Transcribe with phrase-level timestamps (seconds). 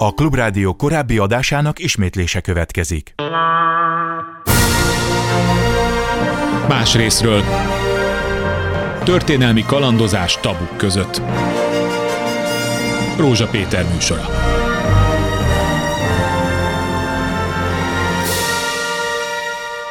[0.00, 3.14] A Klubrádió korábbi adásának ismétlése következik.
[6.68, 7.42] Más részről.
[9.04, 11.22] Történelmi kalandozás tabuk között.
[13.16, 14.26] Rózsa Péter műsora.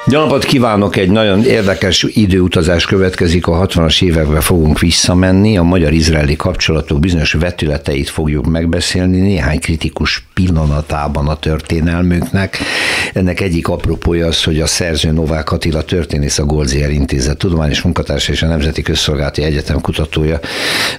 [0.09, 0.95] Jó napot kívánok!
[0.95, 3.47] Egy nagyon érdekes időutazás következik.
[3.47, 5.57] A 60-as évekbe fogunk visszamenni.
[5.57, 9.19] A magyar-izraeli kapcsolatok bizonyos vetületeit fogjuk megbeszélni.
[9.19, 12.57] Néhány kritikus pillanatában a történelmünknek.
[13.13, 18.31] Ennek egyik apropója az, hogy a szerző Novák Attila történész a Goldzier Intézet tudományos munkatársa
[18.31, 20.39] és a Nemzeti Közszolgálati Egyetem kutatója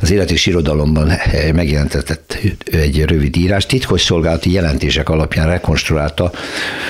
[0.00, 1.12] az élet és irodalomban
[1.54, 2.38] megjelentetett
[2.72, 3.66] egy rövid írás.
[3.66, 6.30] Titkos szolgálati jelentések alapján rekonstruálta,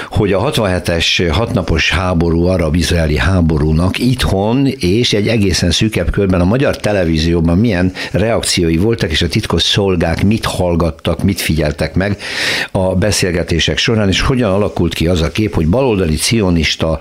[0.08, 6.76] hogy a 67-es hatnapos háború, arab-izraeli háborúnak itthon és egy egészen szűkebb körben a magyar
[6.76, 12.18] televízióban milyen reakciói voltak, és a titkos szolgák mit hallgattak, mit figyeltek meg
[12.70, 16.98] a beszélgetések során, és hogyan alakult ki az a kép, hogy baloldali cionista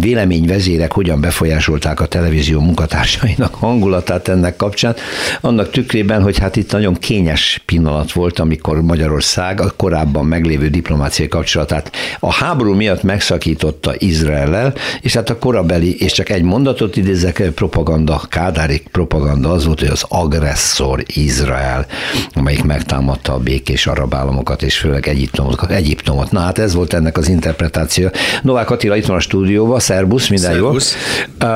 [0.00, 4.94] véleményvezérek hogyan befolyásolták a televízió munkatársainak hangulatát ennek kapcsán,
[5.40, 11.28] annak tükrében, hogy hát itt nagyon kényes pillanat volt, amikor Magyarország a korábban meglévő diplomáciai
[11.28, 17.42] kapcsolatát a háború miatt megszakította Izraellel, és hát a korabeli, és csak egy mondatot idézek,
[17.54, 21.86] propaganda, kádári propaganda az volt, hogy az agresszor Izrael,
[22.34, 25.70] amelyik megtámadta a békés arab államokat, és főleg Egyiptomot.
[25.70, 26.30] Egyiptomot.
[26.30, 28.08] Na hát ez volt ennek az interpretáció.
[28.42, 30.96] Novák Attila itt van a stúdióban, szervusz, minden Szervusz.
[31.40, 31.48] jó.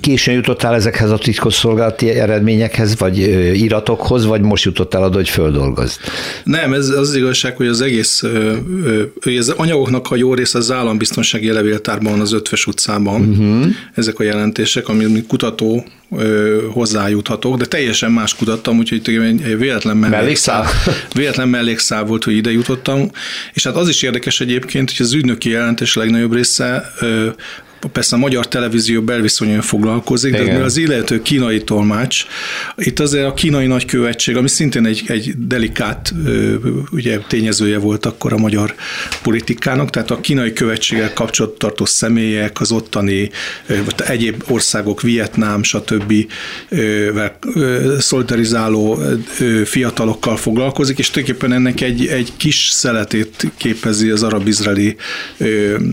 [0.00, 3.18] Későn jutottál ezekhez a titkosszolgálati eredményekhez, vagy
[3.62, 6.00] iratokhoz, vagy most jutottál oda, hogy földolgozd?
[6.44, 8.22] Nem, ez az igazság, hogy az egész,
[9.22, 10.70] hogy az anyagoknak a jó része az
[11.24, 13.66] állambiztonsági levéltárban az Ötves utcában, uh-huh.
[13.94, 15.84] ezek a jelentések, amit kutató
[16.72, 20.66] hozzájuthatok, de teljesen más kutattam, úgyhogy egy véletlen mellékszál,
[21.14, 23.10] véletlen mellékszál volt, hogy ide jutottam,
[23.52, 26.92] és hát az is érdekes egyébként, hogy az ügynöki jelentés legnagyobb része
[27.92, 30.58] persze a magyar televízió belviszonyon foglalkozik, Igen.
[30.58, 32.24] de az illető kínai tolmács,
[32.76, 36.14] itt azért a kínai nagykövetség, ami szintén egy, egy delikát
[36.90, 38.74] ugye, tényezője volt akkor a magyar
[39.22, 43.30] politikának, tehát a kínai követséggel kapcsolattartó személyek, az ottani
[43.66, 46.12] vagy egyéb országok, Vietnám, stb.
[47.98, 48.98] szolidarizáló
[49.64, 54.96] fiatalokkal foglalkozik, és tulajdonképpen ennek egy, egy kis szeletét képezi az arab-izraeli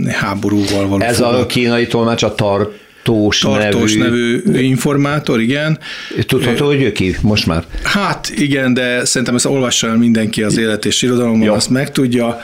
[0.08, 1.04] háborúval való.
[1.04, 5.80] Ez a kínai kínai tolmács a tart Tartós, Tartós nevű, nevű informátor, igen.
[6.26, 7.64] Tudható, hogy ő ki most már?
[7.84, 12.40] Hát igen, de szerintem ezt olvassa el mindenki az élet és irodalomban, azt megtudja.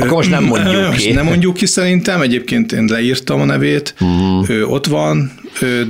[0.00, 1.12] Akkor most nem mondjuk ki.
[1.12, 4.50] Nem mondjuk ki szerintem, egyébként én leírtam a nevét, uh-huh.
[4.50, 5.32] ő ott van,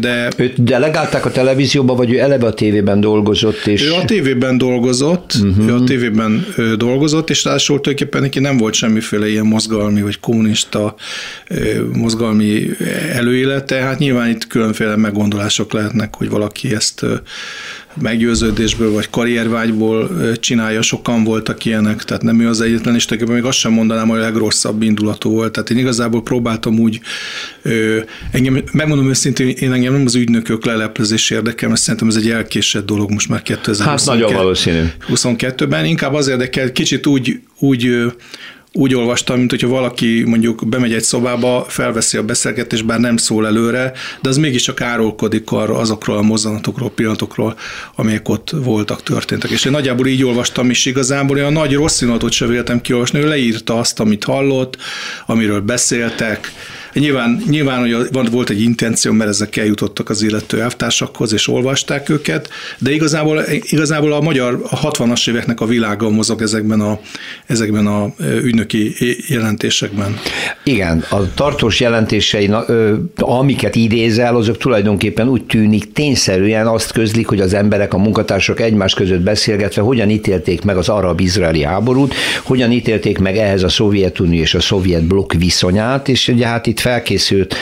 [0.01, 0.29] de...
[0.37, 3.67] Őt delegálták a televízióba, vagy ő eleve a tévében dolgozott?
[3.67, 3.85] És...
[3.85, 5.69] Ő a tévében dolgozott, uh-huh.
[5.69, 6.47] ő a tévében
[6.77, 10.95] dolgozott, és ráadásul tulajdonképpen neki nem volt semmiféle ilyen mozgalmi, vagy kommunista
[11.93, 12.71] mozgalmi
[13.13, 17.05] előélete, hát nyilván itt különféle meggondolások lehetnek, hogy valaki ezt
[18.01, 20.11] meggyőződésből vagy karriervágyból
[20.41, 24.09] csinálja, sokan voltak ilyenek, tehát nem ő az egyetlen, és tulajdonképpen még azt sem mondanám,
[24.09, 25.53] hogy a legrosszabb indulatú volt.
[25.53, 27.01] Tehát én igazából próbáltam úgy,
[28.31, 32.87] engem, megmondom őszintén, én engem nem az ügynökök leleplezés érdekel, mert szerintem ez egy elkésett
[32.87, 33.91] dolog most már 2022.
[33.91, 34.83] Hát nagyon valószínű.
[35.09, 38.13] 22-ben, inkább az érdekel, kicsit úgy, úgy
[38.79, 43.47] úgy olvastam, mint hogyha valaki mondjuk bemegy egy szobába, felveszi a beszélgetést, bár nem szól
[43.47, 47.57] előre, de az mégiscsak árulkodik arra azokról a mozzanatokról, pillanatokról,
[47.95, 49.51] amelyek ott voltak, történtek.
[49.51, 53.79] És én nagyjából így olvastam is igazából, olyan nagy rossz se véltem kiolvasni, ő leírta
[53.79, 54.77] azt, amit hallott,
[55.27, 56.53] amiről beszéltek,
[56.93, 57.81] Nyilván, nyilván
[58.13, 63.43] hogy volt egy intenció, mert ezek eljutottak az illető elvtársakhoz, és olvasták őket, de igazából,
[63.61, 67.01] igazából a magyar a 60-as éveknek a világa mozog ezekben a,
[67.47, 68.13] ezekben a
[68.43, 68.95] ügynöki
[69.29, 70.19] jelentésekben.
[70.65, 72.51] Igen, a tartós jelentései,
[73.17, 78.95] amiket idézel, azok tulajdonképpen úgy tűnik tényszerűen azt közlik, hogy az emberek, a munkatársak egymás
[78.95, 84.55] között beszélgetve hogyan ítélték meg az arab-izraeli háborút, hogyan ítélték meg ehhez a Szovjetunió és
[84.55, 87.55] a szovjet blokk viszonyát, és ugye hát itt felkészült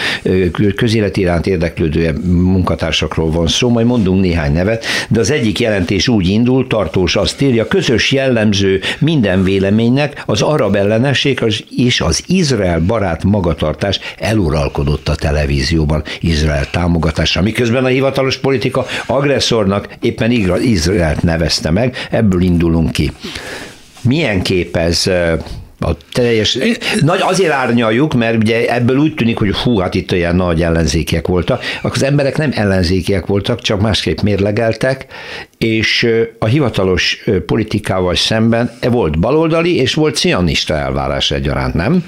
[0.77, 6.29] közéleti iránt érdeklődő munkatársakról van szó, majd mondunk néhány nevet, de az egyik jelentés úgy
[6.29, 11.43] indul, tartós azt írja, közös jellemző minden véleménynek az arab ellenesség
[11.77, 19.89] és az Izrael barát magatartás eluralkodott a televízióban Izrael támogatása, miközben a hivatalos politika agresszornak
[20.01, 20.31] éppen
[20.61, 23.13] Izraelt nevezte meg, ebből indulunk ki.
[24.03, 25.11] Milyen kép ez
[25.87, 26.59] A teljes,
[27.01, 31.27] nagy azért árnyaljuk, mert ugye ebből úgy tűnik, hogy hú, hát itt olyan nagy ellenzékiek
[31.27, 31.63] voltak.
[31.79, 35.07] Akkor az emberek nem ellenzékiek voltak, csak másképp mérlegeltek,
[35.59, 42.05] és a hivatalos politikával szemben volt baloldali, és volt cionista elvárás egyaránt, nem?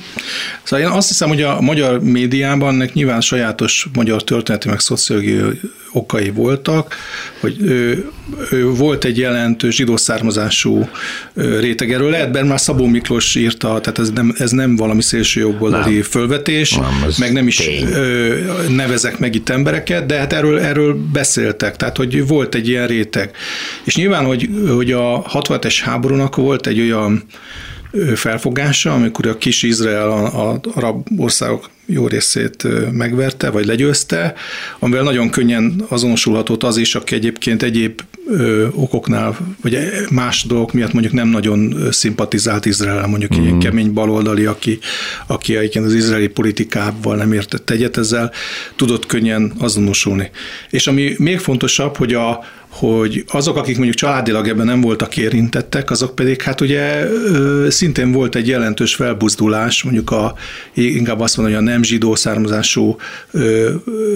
[0.63, 5.61] Szóval én azt hiszem, hogy a magyar médiában ennek nyilván sajátos magyar történeti meg szociológiai
[5.93, 6.95] okai voltak,
[7.41, 8.11] hogy ő,
[8.51, 10.89] ő volt egy jelentős zsidó származású
[11.35, 11.93] réteg.
[11.93, 15.95] Erről lehet, mert már Szabó Miklós írta, tehát ez nem, ez nem valami szélső jobboldali
[15.95, 16.03] nem.
[16.03, 17.89] fölvetés, nem, meg nem is tény.
[18.77, 23.31] nevezek meg itt embereket, de hát erről, erről beszéltek, tehát hogy volt egy ilyen réteg.
[23.85, 27.25] És nyilván, hogy, hogy a 67-es háborúnak volt egy olyan
[28.15, 34.35] felfogása, amikor a kis Izrael a, a arab országok jó részét megverte, vagy legyőzte,
[34.79, 38.01] amivel nagyon könnyen azonosulhatott az is, aki egyébként egyéb
[38.73, 39.79] okoknál, vagy
[40.11, 43.43] más dolgok miatt mondjuk nem nagyon szimpatizált Izrael, mondjuk mm-hmm.
[43.43, 43.65] ilyen mhm.
[43.65, 44.79] kemény baloldali, aki,
[45.27, 48.33] aki egyébként az izraeli politikával nem értett egyet ezzel,
[48.77, 50.31] tudott könnyen azonosulni.
[50.71, 55.91] És ami még fontosabb, hogy a, hogy azok, akik mondjuk családilag ebben nem voltak érintettek,
[55.91, 57.07] azok pedig hát ugye
[57.69, 60.35] szintén volt egy jelentős felbuzdulás, mondjuk a,
[60.75, 62.97] inkább azt mondom, hogy a nem zsidó származású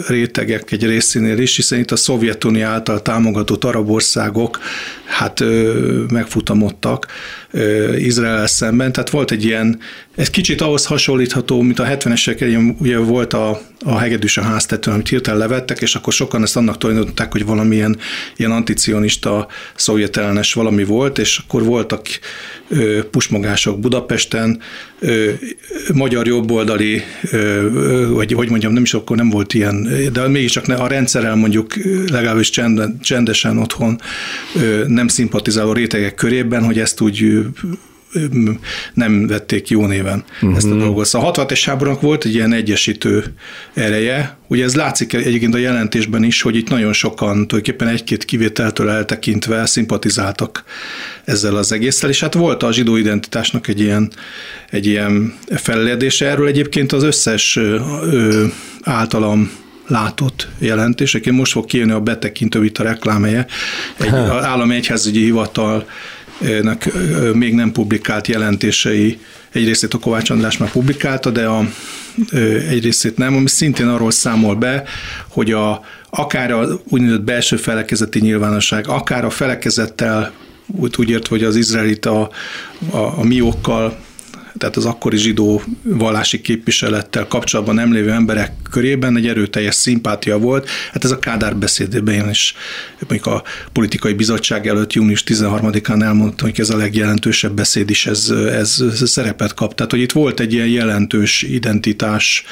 [0.08, 4.58] rétegek egy részénél is, hiszen itt a Szovjetunió által támogatott arab országok
[5.04, 5.44] hát
[6.08, 7.06] megfutamodtak
[7.96, 9.78] Izrael szemben, tehát volt egy ilyen,
[10.14, 15.08] ez kicsit ahhoz hasonlítható, mint a 70-esek ugye volt a, a hegedűs a háztetőn, amit
[15.08, 17.98] hirtelen levettek, és akkor sokan ezt annak tulajdonították, hogy valamilyen
[18.36, 22.06] ilyen anticionista, szovjetellenes valami volt, és akkor voltak
[22.68, 24.60] ö, pusmogások Budapesten,
[24.98, 25.30] ö,
[25.94, 30.86] magyar jobboldali, ö, vagy hogy mondjam, nem is akkor nem volt ilyen, de mégiscsak a
[30.86, 31.74] rendszerrel mondjuk
[32.10, 32.50] legalábbis
[33.00, 34.00] csendesen otthon
[34.54, 37.41] ö, nem szimpatizáló rétegek körében, hogy ezt úgy
[38.94, 40.56] nem vették jó néven uh-huh.
[40.56, 41.06] ezt a dolgot.
[41.06, 43.34] Szóval a 66-es háborúnak volt egy ilyen egyesítő
[43.74, 48.90] ereje, ugye ez látszik egyébként a jelentésben is, hogy itt nagyon sokan tulajdonképpen egy-két kivételtől
[48.90, 50.64] eltekintve szimpatizáltak
[51.24, 54.12] ezzel az egésszel, és hát volt a zsidó identitásnak egy ilyen,
[54.70, 56.26] egy ilyen felledése.
[56.28, 58.44] Erről egyébként az összes ö,
[58.82, 59.50] általam
[59.86, 61.14] látott jelentés.
[61.14, 63.46] Egyébként most fog kijönni a betekintő itt a reklámhelye.
[63.98, 64.08] Egy
[64.40, 65.86] állami egyházügyi hivatal
[67.34, 69.18] még nem publikált jelentései,
[69.52, 71.68] egy részét a Kovács András már publikálta, de a,
[72.68, 74.82] egy részét nem, ami szintén arról számol be,
[75.28, 75.80] hogy a,
[76.10, 80.32] akár a úgynevezett belső felekezeti nyilvánosság, akár a felekezettel
[80.66, 82.30] úgy, úgy ért, hogy az izraelit a,
[82.90, 83.98] a, a miókkal
[84.58, 90.68] tehát az akkori zsidó vallási képviselettel kapcsolatban nem lévő emberek körében egy erőteljes szimpátia volt.
[90.92, 92.54] Hát ez a Kádár beszédében is,
[93.08, 98.30] mondjuk a politikai bizottság előtt június 13-án elmondta, hogy ez a legjelentősebb beszéd is ez,
[98.30, 99.74] ez szerepet kap.
[99.74, 102.44] Tehát, hogy itt volt egy ilyen jelentős identitás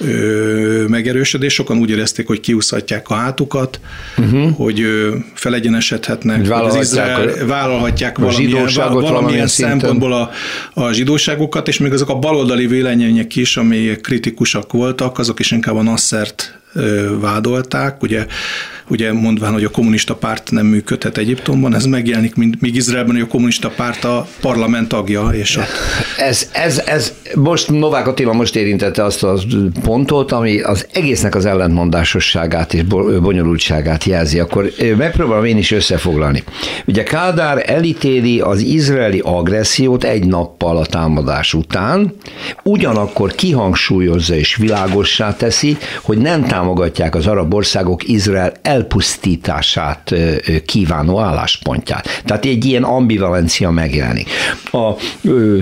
[0.00, 3.80] ö, megerősödés, sokan úgy érezték, hogy kiúszhatják a hátukat,
[4.16, 4.56] uh-huh.
[4.56, 10.30] hogy ö, felegyenesedhetnek, hogy az Izrael, vállalhatják a valamilyen, valamilyen szempontból a,
[10.74, 15.50] a zsidóságot, újságokat, és még azok a baloldali vélemények is, amelyek kritikusak voltak, azok is
[15.50, 16.58] inkább a Nassert
[17.20, 18.26] vádolták, ugye,
[18.88, 23.24] ugye mondván, hogy a kommunista párt nem működhet Egyiptomban, ez megjelenik, mint, míg Izraelben, hogy
[23.24, 25.28] a kommunista párt a parlament tagja.
[25.32, 25.66] És ott...
[26.18, 29.38] ez, ez, ez, most Novák Attila most érintette azt a
[29.82, 32.82] pontot, ami az egésznek az ellentmondásosságát és
[33.22, 34.38] bonyolultságát jelzi.
[34.38, 36.44] Akkor megpróbálom én is összefoglalni.
[36.86, 42.14] Ugye Kádár elítéli az izraeli agressziót egy nappal a támadás után,
[42.62, 50.14] ugyanakkor kihangsúlyozza és világossá teszi, hogy nem támogatják az arab országok Izrael elpusztítását
[50.66, 52.22] kívánó álláspontját.
[52.24, 54.28] Tehát egy ilyen ambivalencia megjelenik.
[54.72, 54.92] A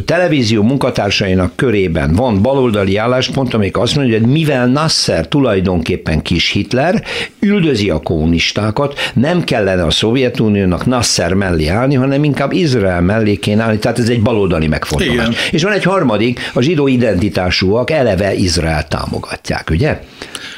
[0.05, 7.05] televízió munkatársainak körében van baloldali álláspont, amelyik azt mondja, hogy mivel Nasser tulajdonképpen kis Hitler,
[7.41, 13.63] üldözi a kommunistákat, nem kellene a Szovjetuniónak Nasser mellé állni, hanem inkább Izrael mellé kéne
[13.63, 15.27] állni, tehát ez egy baloldali megfontolás.
[15.27, 15.33] Igen.
[15.51, 20.01] És van egy harmadik, a zsidó identitásúak eleve Izrael támogatják, ugye?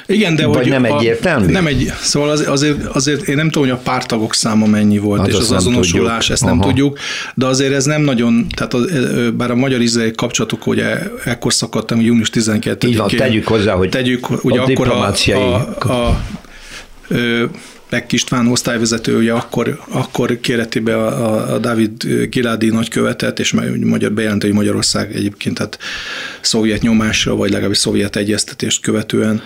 [0.08, 1.52] Igen, de Vagy hogy nem egyértelmű?
[1.52, 5.20] Nem egy, szóval az, azért, azért én nem tudom, hogy a pártagok száma mennyi volt,
[5.20, 6.30] hát és az azonosulás, tudjuk.
[6.32, 6.68] ezt nem Aha.
[6.68, 6.98] tudjuk,
[7.34, 8.90] de azért ez nem nagyon, tehát az,
[9.36, 12.90] bár a magyar izraeli kapcsolatok ugye ekkor szakadtam, június 12-én.
[12.90, 16.20] Így van, tegyük hozzá, hogy tegyük, ugye a akkor a, a, a, a
[17.90, 23.54] Beck István osztályvezető ugye akkor, akkor kéreti be a, a David Giládi nagykövetet, és
[23.84, 25.78] magyar bejelenti, hogy Magyarország egyébként hát
[26.40, 29.42] szovjet nyomásra, vagy legalábbis szovjet egyeztetést követően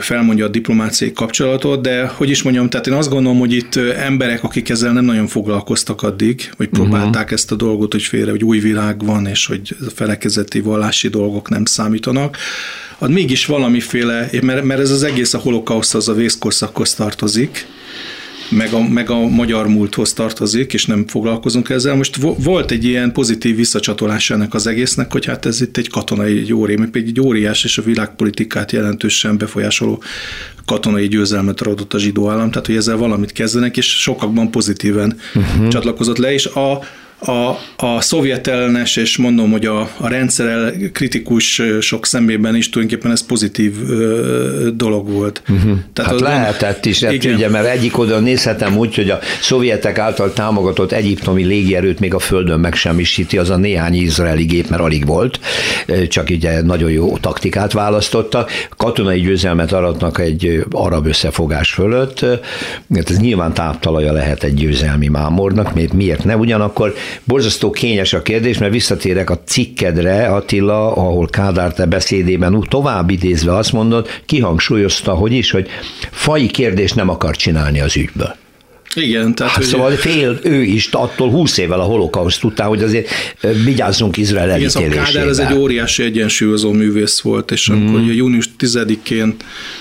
[0.00, 4.44] felmondja a diplomáciai kapcsolatot, de hogy is mondjam, tehát én azt gondolom, hogy itt emberek,
[4.44, 7.32] akik ezzel nem nagyon foglalkoztak addig, vagy próbálták uh-huh.
[7.32, 11.48] ezt a dolgot, hogy félre, hogy új világ van, és hogy a felekezeti vallási dolgok
[11.48, 12.36] nem számítanak,
[13.02, 17.39] az mégis valamiféle, mert, mert ez az egész a holokauszt, az a vészkorszakhoz tartozik,
[18.50, 21.94] meg a, meg a magyar múlthoz tartozik, és nem foglalkozunk ezzel.
[21.94, 26.38] Most volt egy ilyen pozitív visszacsatolás ennek az egésznek, hogy hát ez itt egy katonai
[26.38, 30.02] egy óri, egy óriás és a világpolitikát jelentősen befolyásoló
[30.64, 35.68] katonai győzelmet adott a zsidó állam, tehát hogy ezzel valamit kezdenek, és sokakban pozitíven uh-huh.
[35.68, 36.82] csatlakozott le, és a,
[37.20, 43.12] a, a szovjet ellenes, és mondom, hogy a, a rendszer kritikus sok szemében is tulajdonképpen
[43.12, 45.42] ez pozitív ö, dolog volt.
[45.48, 45.78] Uh-huh.
[45.92, 50.32] Tehát hát lehetett is, hát ugye, mert egyik oda nézhetem úgy, hogy a szovjetek által
[50.32, 55.40] támogatott egyiptomi légierőt még a földön megsemmisíti, az a néhány izraeli gép, mert alig volt,
[56.08, 58.50] csak ugye nagyon jó taktikát választottak.
[58.76, 62.20] Katonai győzelmet aratnak egy arab összefogás fölött,
[62.94, 66.36] hát ez nyilván táptalaja lehet egy győzelmi mámornak, miért ne?
[66.36, 66.94] Ugyanakkor
[67.24, 73.56] Borzasztó kényes a kérdés, mert visszatérek a cikkedre, Attila, ahol Kádár te beszédében tovább idézve
[73.56, 75.68] azt mondod, kihangsúlyozta, hogy is, hogy
[76.10, 78.34] fai kérdést nem akar csinálni az ügyből.
[78.94, 79.52] Igen, tehát...
[79.52, 83.08] Hát, szóval fél ő is attól 20 évvel a holokauszt után, hogy azért
[83.64, 84.56] vigyázzunk Izrael.
[84.56, 87.86] Igen, szóval Kádár ez egy óriási egyensúlyozó művész volt, és mm.
[87.86, 89.34] akkor ugye június 10-én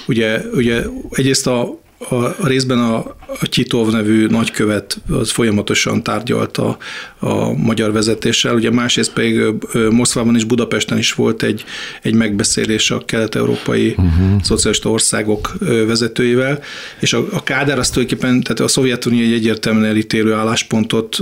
[0.08, 0.82] ugye, ugye
[1.12, 6.78] egyrészt a a, a részben a, a Kitov nevű nagykövet az folyamatosan tárgyalta
[7.20, 9.42] a magyar vezetéssel, ugye másrészt pedig
[9.90, 11.64] Moszkvában és Budapesten is volt egy,
[12.02, 14.42] egy megbeszélés a kelet-európai uh-huh.
[14.44, 15.54] szocialista országok
[15.88, 16.60] vezetőivel,
[17.00, 21.18] és a, a Kádár azt tulajdonképpen, tehát a Szovjetunió egy egyértelműen elítélő álláspontot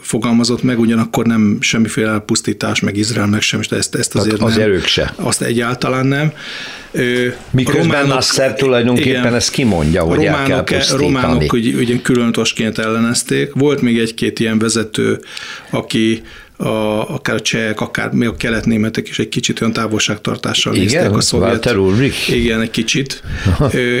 [0.00, 4.56] fogalmazott meg, ugyanakkor nem semmiféle elpusztítás, meg Izrael, meg sem, ezt, ezt azért tehát az
[4.56, 4.64] nem.
[4.64, 5.14] erők se.
[5.16, 6.32] Azt egyáltalán nem.
[7.50, 11.04] Miközben románok, Nasser tulajdonképpen igen, ezt kimondja, hogy románok, el kell pusztítani.
[11.04, 12.32] Románok ugye, ugye külön
[12.78, 13.52] ellenezték.
[13.54, 15.20] Volt még egy-két ilyen vezető,
[15.70, 16.22] aki
[16.60, 21.16] a, akár a csehek, akár még a keletnémetek is egy kicsit olyan távolságtartással igen, néztek
[21.16, 21.52] a szovjet.
[22.28, 23.22] Igen, egy kicsit.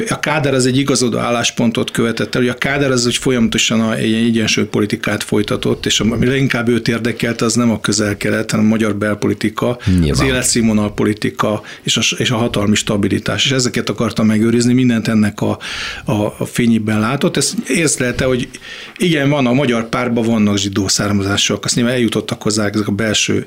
[0.08, 4.12] A Káder az egy igazodó álláspontot követett el, hogy a Káder az, hogy folyamatosan egy
[4.12, 8.96] egyensúly politikát folytatott, és ami leginkább őt érdekelt, az nem a közel-kelet, hanem a magyar
[8.96, 10.10] belpolitika, Nyilván.
[10.10, 13.44] az életszínvonal politika és a, és a hatalmi stabilitás.
[13.44, 15.58] És ezeket akarta megőrizni, mindent ennek a,
[16.04, 17.36] a, a fényében látott.
[17.36, 18.48] Ez észlelte, hogy
[18.96, 23.46] igen, van a magyar párban vannak zsidó származások, azt nyilván eljutottak hozzá ezek a belső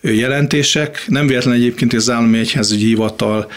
[0.00, 1.04] jelentések.
[1.06, 3.50] Nem véletlen egyébként, hogy az állami egyházügyi hivatal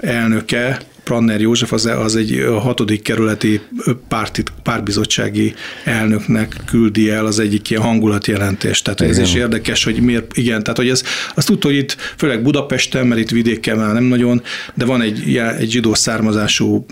[0.00, 3.60] elnöke Pranner József az, az egy hatodik kerületi
[4.08, 8.84] párti, párbizottsági elnöknek küldi el az egyik ilyen hangulatjelentést.
[8.84, 9.12] Tehát igen.
[9.12, 11.02] ez is érdekes, hogy miért, igen, tehát hogy ez,
[11.34, 14.42] azt tudta, hogy itt főleg Budapesten, mert itt vidéken már nem nagyon,
[14.74, 16.86] de van egy, egy zsidó származású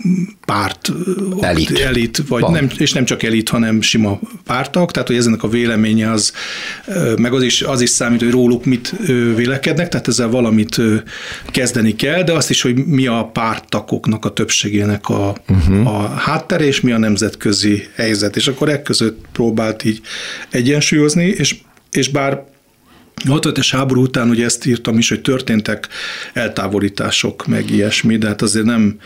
[0.45, 0.91] párt,
[1.41, 5.47] elit, elit vagy nem, és nem csak elit, hanem sima pártak, tehát hogy ezenek a
[5.47, 6.33] véleménye az,
[7.17, 8.93] meg az is, az is számít, hogy róluk mit
[9.35, 10.81] vélekednek, tehát ezzel valamit
[11.51, 15.87] kezdeni kell, de azt is, hogy mi a pártakok országoknak a többségének a, uh-huh.
[15.87, 18.35] a háttere, és mi a nemzetközi helyzet.
[18.35, 20.01] És akkor ekközött próbált így
[20.49, 21.55] egyensúlyozni, és,
[21.91, 22.33] és bár
[23.25, 25.87] a 65 háború után ugye ezt írtam is, hogy történtek
[26.33, 28.99] eltávolítások, meg ilyesmi, de hát azért nem,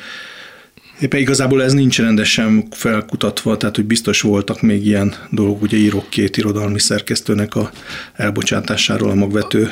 [1.00, 6.10] Éppen igazából ez nincs rendesen felkutatva, tehát hogy biztos voltak még ilyen dolgok, ugye írok
[6.10, 7.72] két irodalmi szerkesztőnek a
[8.14, 9.70] elbocsátásáról a magvető.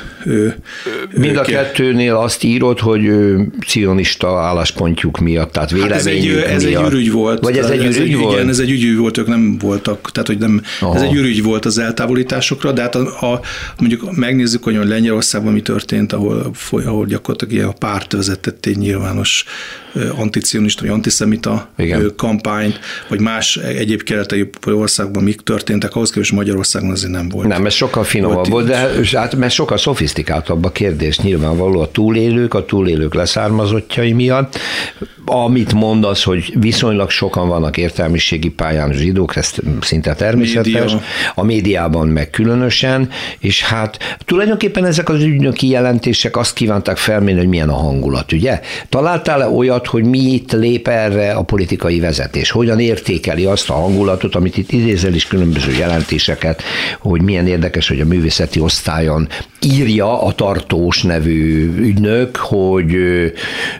[1.11, 3.11] Mind a kettőnél azt írod, hogy
[3.65, 7.43] cionista álláspontjuk miatt, tehát véleményük hát ez egy, ez egy ürügy volt.
[7.43, 8.35] Vagy ez egy ürügy egy, volt?
[8.35, 10.95] Igen, ez egy ürügy volt, ők nem voltak, tehát hogy nem, Aha.
[10.95, 13.41] ez egy ürügy volt az eltávolításokra, de hát a, a,
[13.79, 19.45] mondjuk megnézzük, hogy Lengyelországban mi történt, ahol, ahol gyakorlatilag ilyen a párt vezetett egy nyilvános
[20.15, 22.13] anticionista vagy antiszemita Igen.
[22.15, 27.47] kampányt, vagy más egyéb keleti országban mik történtek, ahhoz képest Magyarországon azért nem volt.
[27.47, 32.53] Nem, ez sokkal finomabb volt, de hát, mert sokkal szofisztikáltabb a kérdés nyilvánvaló a túlélők,
[32.53, 34.59] a túlélők leszármazottjai miatt.
[35.25, 41.01] Amit mondasz, hogy viszonylag sokan vannak értelmiségi pályán zsidók, ez szinte természetes, Média.
[41.35, 47.49] a médiában meg különösen, és hát tulajdonképpen ezek az ügynöki jelentések azt kívánták felmérni, hogy
[47.49, 48.61] milyen a hangulat, ugye?
[48.89, 53.73] Találtál-e olyat, hangulat, hogy mi itt lép erre a politikai vezetés, hogyan értékeli azt a
[53.73, 56.61] hangulatot, amit itt idézel is különböző jelentéseket,
[56.99, 59.27] hogy milyen érdekes, hogy a művészeti osztályon
[59.61, 62.95] írja a tartós nevű ügynök, hogy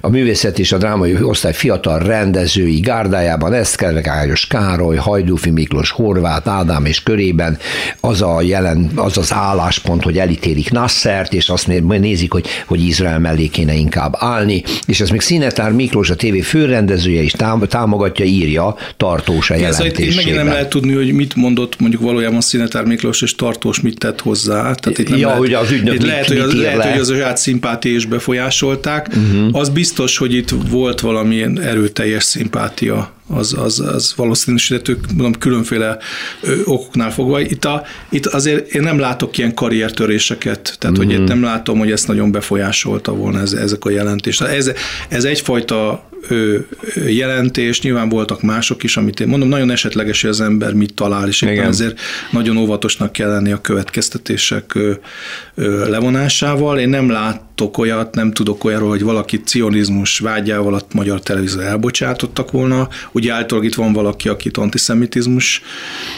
[0.02, 6.86] a művészet és a drámai osztály fiatal rendezői gárdájában Esztergályos Károly, Hajdúfi Miklós, Horváth, Ádám
[6.86, 7.58] és körében
[8.00, 13.20] az a jelen, az az álláspont, hogy elítélik Nassert, és azt nézik, hogy, hogy Izrael
[13.20, 17.32] mellé kéne inkább állni, és ez még Színetár Miklós, a tévé főrendezője is
[17.68, 20.10] támogatja, írja tartós a jelentésében.
[20.10, 24.00] Én megint nem lehet tudni, hogy mit mondott mondjuk valójában Színetár Miklós és tartós mit
[24.00, 24.74] tett hozzá.
[24.74, 27.00] Tehát itt nem ja, lehet, hogy az ügynök itt mit, lehet, hogy az, lehet, hogy
[27.00, 29.08] az saját szimpátia is befolyásolták.
[29.08, 29.60] Uh-huh.
[29.60, 35.98] Az biztos, hogy itt volt valamilyen erőteljes szimpátia az, az, az valószínűsíthető, mondom, különféle
[36.66, 37.40] okoknál fogva.
[37.40, 41.08] Itt, a, itt azért én nem látok ilyen karriertöréseket, tehát mm-hmm.
[41.08, 44.42] hogy itt nem látom, hogy ezt nagyon befolyásolta volna ez, ezek a jelentés.
[44.42, 44.72] Ez,
[45.10, 46.06] ez egyfajta
[47.08, 51.28] jelentés, nyilván voltak mások is, amit én mondom, nagyon esetleges, hogy az ember mit talál,
[51.28, 52.00] és éppen ezért
[52.32, 54.78] nagyon óvatosnak kell lenni a következtetések
[55.88, 56.80] levonásával.
[56.80, 57.10] Én nem
[57.58, 62.88] látok olyat, nem tudok olyanról, hogy valaki cionizmus vágyával a magyar televízió elbocsátottak volna.
[63.12, 65.62] Ugye általában itt van valaki, akit antiszemitizmus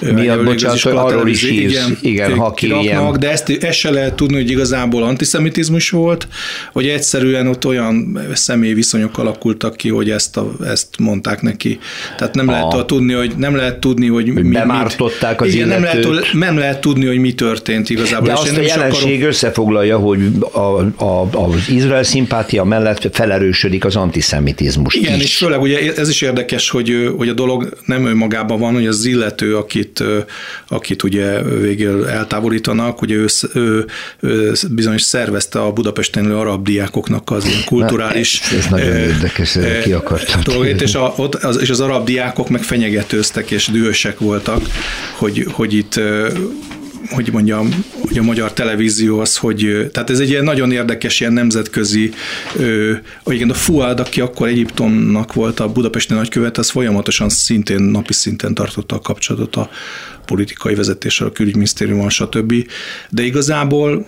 [0.02, 4.36] miatt bocsánat, arról is hívsz, igen, igen ha kiraknak, de ezt, ezt se lehet tudni,
[4.36, 6.28] hogy igazából antiszemitizmus volt,
[6.74, 11.80] vagy egyszerűen ott olyan személyi viszonyok alakultak ki, hogy ezt, a, ezt mondták neki.
[12.18, 15.68] Tehát nem a, lehet tudni, hogy nem lehet tudni, hogy, hogy mi, bemártották az igen,
[15.68, 18.28] nem lehet, nem lehet tudni, hogy mi történt igazából.
[18.28, 19.28] De azt a jelenség akarom...
[19.28, 20.20] összefoglalja, hogy
[20.52, 25.24] a, a, az Izrael szimpátia mellett felerősödik az antiszemitizmus Igen, is.
[25.24, 29.06] és főleg ugye ez is érdekes, hogy, hogy a dolog nem önmagában van, hogy az
[29.06, 30.04] illető, akit,
[30.68, 33.86] akit ugye végül eltávolítanak, ugye ő, ő,
[34.20, 38.40] ő bizonyos szervezte a Budapesten arab diákoknak az ilyen kulturális...
[38.40, 40.42] Na, ez, ez nagyon érdekes, ki akartam.
[40.44, 44.62] Dolgét, és, a, ott, az, és az arab diákok meg fenyegetőztek és dühösek voltak,
[45.18, 46.00] hogy, hogy itt
[47.10, 51.34] hogy mondjam, hogy a magyar televízió az, hogy, tehát ez egy ilyen nagyon érdekes, ilyen
[51.34, 52.12] nemzetközi,
[53.24, 58.14] hogy igen, a Fuad, aki akkor Egyiptomnak volt a budapesti nagykövet, az folyamatosan szintén, napi
[58.14, 59.70] szinten tartotta a kapcsolatot a
[60.26, 62.54] politikai vezetéssel, a külügyminisztériummal, stb.
[63.10, 64.06] De igazából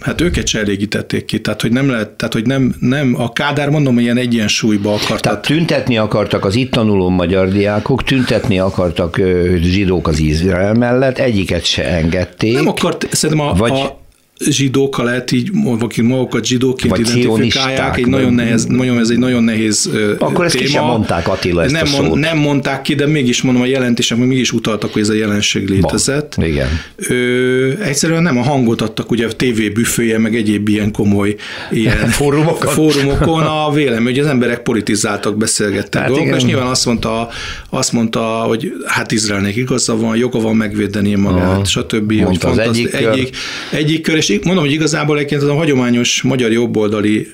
[0.00, 3.70] hát őket se elégítették ki, tehát hogy nem lehet, tehát hogy nem, nem a Kádár
[3.70, 5.20] mondom, ilyen egyensúlyba akartak.
[5.20, 9.20] Tehát tüntetni akartak az itt tanuló magyar diákok, tüntetni akartak
[9.56, 12.54] zsidók az Izrael mellett, egyiket se engedték.
[12.54, 13.70] Nem akart, szerintem a, vagy...
[13.70, 13.99] a
[14.48, 19.42] zsidókkal lehet így, akik magukat zsidóként Vagy identifikálják, egy nagyon nehéz, nagyon, ez egy nagyon
[19.42, 20.66] nehéz Akkor ezt téma.
[20.66, 22.14] ki sem mondták Attila ezt nem, a szót.
[22.18, 26.34] nem mondták ki, de mégis mondom, a jelentések mégis utaltak, hogy ez a jelenség létezett.
[26.38, 26.68] Ba, igen.
[26.96, 31.36] Ö, egyszerűen nem a hangot adtak, ugye a TV büfője, meg egyéb ilyen komoly
[31.70, 32.72] ilyen fórumokon.
[32.72, 37.28] fórumokon a vélemény, hogy az emberek politizáltak, beszélgettek hát dolgok, és nyilván azt mondta,
[37.70, 41.64] azt mondta, hogy hát Izraelnek igaza van, joga van megvédeni magát, Aha.
[41.64, 42.12] stb.
[42.12, 43.36] Mondta hogy az egyik, egyik,
[43.70, 47.30] egyik kör, és mondom, hogy igazából egyébként az a hagyományos magyar jobboldali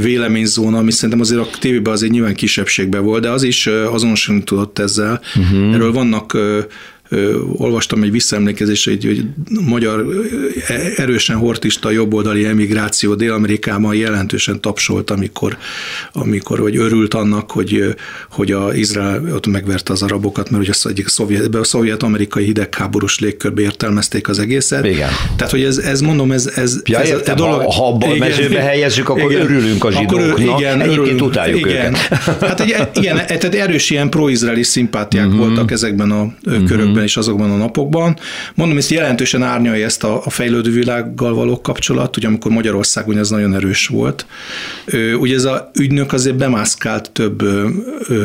[0.00, 4.78] véleményzóna, ami szerintem azért a tévében azért nyilván kisebbségben volt, de az is azonosulni tudott
[4.78, 5.20] ezzel.
[5.36, 5.74] Uh-huh.
[5.74, 6.36] Erről vannak
[7.56, 9.24] olvastam egy visszaemlékezést, hogy, hogy
[9.66, 10.06] magyar
[10.96, 15.56] erősen hortista jobboldali emigráció Dél-Amerikában jelentősen tapsolt, amikor,
[16.12, 17.94] amikor vagy örült annak, hogy,
[18.30, 23.18] hogy a Izrael ott megverte az arabokat, mert ugye az egyik szovjet, a szovjet-amerikai hidegháborús
[23.18, 24.86] légkörbe értelmezték az egészet.
[24.86, 25.10] Igen.
[25.36, 28.06] Tehát, hogy ez, ez mondom, ez, ez, ja, ez értem, a dolog, ha, ha abba
[28.06, 31.86] a mezőbe helyezzük, akkor igen, örülünk a zsidóknak, akkor, igen, egyébként utáljuk igen.
[31.86, 31.98] őket.
[32.40, 35.40] Hát egy, igen, tehát erős ilyen pro-izraeli szimpátiák uh-huh.
[35.40, 36.64] voltak ezekben a uh-huh.
[36.64, 38.18] körökben és azokban a napokban.
[38.54, 43.30] Mondom, ezt jelentősen árnyalja ezt a, a fejlődő világgal való kapcsolat, ugye amikor Magyarországon ez
[43.30, 44.26] nagyon erős volt.
[45.18, 47.38] Ugye ez a ügynök azért bemászkált több,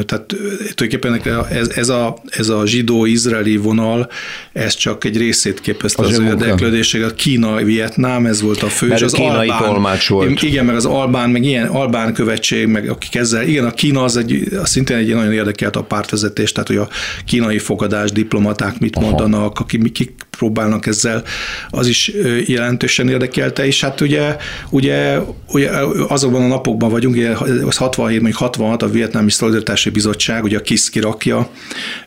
[0.06, 0.36] tehát
[0.76, 4.10] tulajdonképpen ez, ez, a, ez a zsidó-izraeli vonal,
[4.54, 7.04] ez csak egy részét képezte az, az érdeklődéség.
[7.04, 10.42] A Kína, Vietnám, ez volt a fő, Mert és az kínai albán, volt.
[10.42, 14.18] Igen, meg az albán, meg ilyen albán követség, meg akik ezzel, igen, a Kína az
[14.18, 16.88] egy, az szintén egy nagyon érdekelt a pártvezetés, tehát hogy a
[17.26, 18.12] kínai fogadás,
[18.74, 21.24] diplomaták mit mondanak, akik, kik próbálnak ezzel,
[21.70, 22.12] az is
[22.46, 24.38] jelentősen érdekelte, és hát ugye,
[24.70, 25.70] ugye, ugye
[26.08, 27.30] azokban a napokban vagyunk, ugye
[27.66, 31.50] az 67, mondjuk 66 a Vietnámi Szolidaritási Bizottság, ugye a KISZ kirakja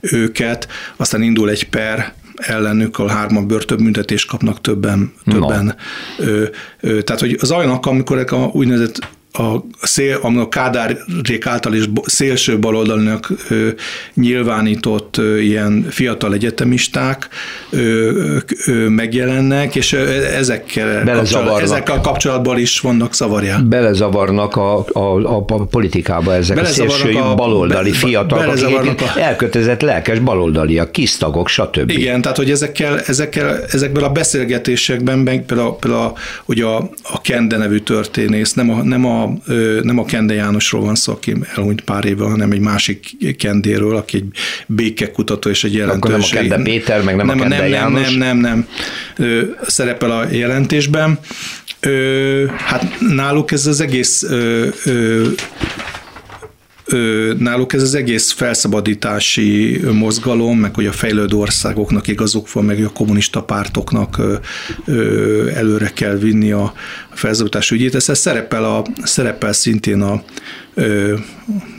[0.01, 5.13] őket, aztán indul egy per, ellenük, a hárman börtönbüntetést kapnak többen.
[5.25, 5.75] többen.
[6.19, 6.45] Ö,
[6.81, 8.99] ö, tehát, hogy az olyanok, amikor a úgynevezett
[9.33, 13.33] a, szél, a Kádárék által is szélső baloldalnak
[14.15, 17.29] nyilvánított ilyen fiatal egyetemisták
[18.89, 23.65] megjelennek, és ezekkel, kapcsolat, ezekkel kapcsolatban is vannak szavarják.
[23.65, 29.19] Belezavarnak a, a, a, a politikába ezek a szélső a, baloldali be, fiatalok, akik a,
[29.19, 31.91] elkötelezett lelkes baloldaliak, kisztagok, stb.
[31.91, 36.13] Igen, tehát hogy ezekkel, ezekkel, ezekből a beszélgetésekben, például, például
[36.45, 39.18] hogy a, a Kende nevű történész, nem a, nem a
[39.83, 44.17] nem a Kende Jánosról van szó, aki elhunyt pár éve, hanem egy másik Kendéről, aki
[44.17, 44.29] egy
[44.67, 46.11] békekutató és egy jelentős.
[46.11, 48.01] Akkor nem a Kende Péter, meg nem, nem a Kende nem, János?
[48.03, 48.67] Nem, nem, nem,
[49.17, 49.57] nem.
[49.67, 51.19] Szerepel a jelentésben.
[52.57, 54.27] Hát náluk ez az egész
[57.39, 62.91] náluk ez az egész felszabadítási mozgalom, meg hogy a fejlődő országoknak igazuk van, meg a
[62.91, 64.21] kommunista pártoknak
[65.55, 66.73] előre kell vinni a
[67.13, 67.95] felszabadítás ügyét.
[67.95, 70.23] Ez szerepel, a, szerepel szintén a,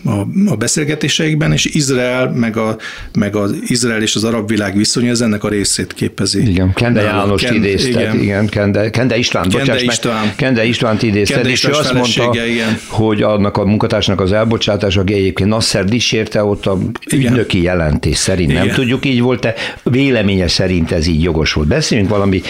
[0.06, 2.78] a, a beszélgetéseikben, és Izrael, meg, a,
[3.14, 6.50] meg az Izrael és az arab világ viszonya, ez ennek a részét képezi.
[6.50, 10.66] Igen, Kende János Ken, idézted, igen, igen Kende, Kende István, Kende bocsáss István, meg, Kende
[10.66, 12.80] Istvánt idézted, Kende és ő azt mondta, igen.
[12.88, 16.78] hogy annak a munkatársnak az elbocsátása, aki egyébként Nasser dicsérte, ott a
[17.12, 18.66] ügynöki jelentés szerint, igen.
[18.66, 21.68] nem tudjuk, így volt-e, véleménye szerint ez így jogos volt.
[21.68, 22.42] Beszéljünk valami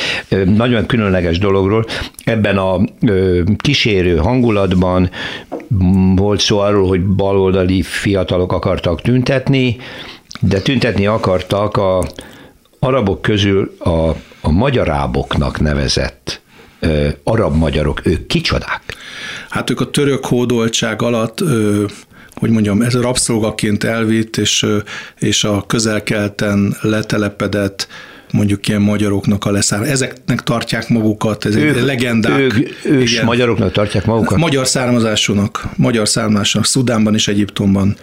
[0.46, 1.86] nagyon különleges dologról,
[2.24, 2.80] ebben a
[3.58, 5.10] kísérő hangulatban
[6.16, 9.78] volt szó arról, hogy baloldali fiatalok akartak tüntetni,
[10.40, 12.08] de tüntetni akartak a
[12.80, 14.10] arabok közül a,
[14.42, 16.42] a magyaráboknak nevezett
[16.80, 18.82] ö, arab magyarok, ők kicsodák?
[19.50, 21.84] Hát ők a török hódoltság alatt ö,
[22.40, 24.66] hogy mondjam, ez rabszolgaként elvitt, és,
[25.18, 27.88] és a közelkelten letelepedett
[28.32, 29.84] mondjuk ilyen magyaroknak a leszáll.
[29.84, 32.40] Ezeknek tartják magukat, ez ők, legendák.
[32.40, 33.26] Ők, ős igen.
[33.26, 34.38] magyaroknak tartják magukat?
[34.38, 37.98] Magyar származásúnak, magyar származásúnak, Szudánban és Egyiptomban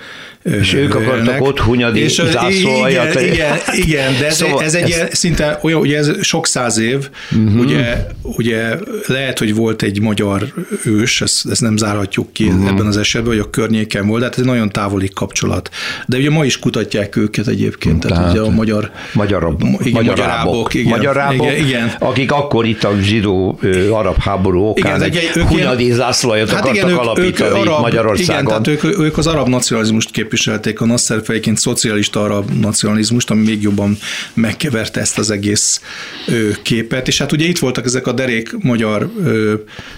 [0.52, 3.20] és ők akartak ott hunyadi és zászlóajat.
[3.20, 5.08] Igen, igen, igen, de ez, szóval ez egy ez...
[5.12, 7.60] szinte olyan, ugye ez sok száz év, uh-huh.
[7.60, 10.52] ugye, ugye lehet, hogy volt egy magyar
[10.84, 12.68] ős, ezt, ezt nem zárhatjuk ki uh-huh.
[12.68, 15.70] ebben az esetben, hogy a környéken volt, de hát ez nagyon távoli kapcsolat.
[16.06, 20.15] De ugye ma is kutatják őket egyébként, tehát, tehát ugye a magyar, magyar, igen, magyar
[20.16, 21.94] rábok, igen, magyar rábok igen, igen.
[21.98, 23.58] akik akkor itt a zsidó
[23.90, 27.80] arab háború okán igen, egy, egy hunyadi zászlóajat hát akartak igen, alapítani ők, ők arab,
[27.80, 28.42] Magyarországon.
[28.42, 33.42] Igen, tehát ők, ők az arab nacionalizmust képviselték a Nasser fejként szocialista arab nacionalizmust, ami
[33.42, 33.98] még jobban
[34.34, 35.80] megkeverte ezt az egész
[36.26, 37.08] ö, képet.
[37.08, 39.54] És hát ugye itt voltak ezek a derék magyar ö,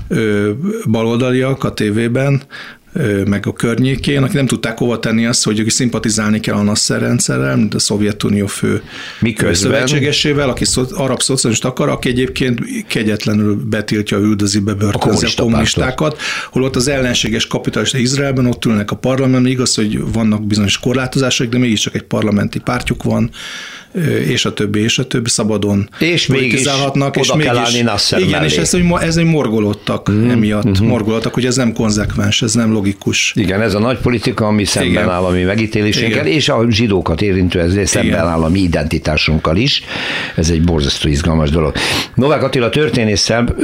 [0.09, 0.50] ö,
[0.87, 2.42] baloldaliak a tévében,
[3.26, 7.00] meg a környékén, akik nem tudták hova tenni azt, hogy ők szimpatizálni kell a Nasser
[7.00, 8.82] rendszerrel, mint a Szovjetunió fő
[9.20, 9.54] Miközben?
[9.54, 15.42] szövetségesével, aki szó, arab szocialist akar, aki egyébként kegyetlenül betiltja, üldözi be börtönzi a, a
[15.42, 21.48] kommunistákat, holott az ellenséges kapitalista Izraelben ott ülnek a parlamentben, igaz, hogy vannak bizonyos korlátozások,
[21.48, 23.30] de mégiscsak egy parlamenti pártjuk van,
[24.26, 26.72] és a többi, és a többi szabadon és mégis oda
[27.20, 28.44] és Nasser Igen, mellé.
[28.46, 32.54] és ez, hogy ez egy morgolódtak mm, emiatt, mm morgolódtak, hogy ez nem konzekvens, ez
[32.54, 32.88] nem logikus.
[33.35, 35.11] Igen, ez a nagy politika, ami szemben Igen.
[35.11, 38.27] áll a mi megítélésünkkel, és a zsidókat érintő ezért szemben Igen.
[38.27, 39.83] áll a mi identitásunkkal is.
[40.37, 41.72] Ez egy borzasztó izgalmas dolog.
[42.14, 43.55] Novák Attila történésszel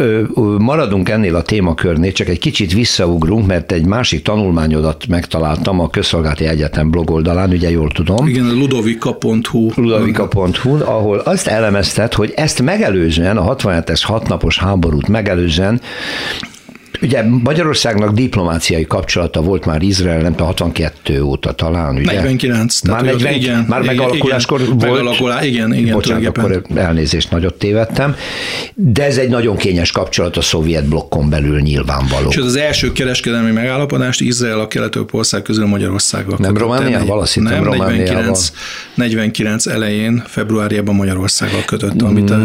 [0.59, 6.47] maradunk ennél a témakörnél, csak egy kicsit visszaugrunk, mert egy másik tanulmányodat megtaláltam a Közszolgálati
[6.47, 8.27] Egyetem blog oldalán, ugye jól tudom.
[8.27, 9.71] Igen, ludovika.hu.
[9.77, 15.81] Ludovika politika.hu, ahol azt elemezted, hogy ezt megelőzően, a 67-es hatnapos háborút megelőzően
[17.05, 22.13] Ugye Magyarországnak diplomáciai kapcsolata volt már Izrael, nem tudom, 62 óta talán, ugye?
[22.13, 22.81] 49.
[22.81, 24.91] Már, 40, igen, már megalakuláskor igen, volt?
[24.91, 25.93] Megalakulá, igen, igen.
[25.93, 28.17] Bocsánat, akkor elnézést, nagyot tévedtem.
[28.75, 32.29] De ez egy nagyon kényes kapcsolat a szovjet blokkon belül nyilvánvaló.
[32.29, 37.21] És az első kereskedelmi megállapodást Izrael a kelet ország közül Magyarországgal Nem Romániával?
[37.21, 38.53] Azt hittem nem, 49,
[38.95, 42.03] 49 elején, februárjában Magyarországgal kötött.
[42.03, 42.37] Amit a...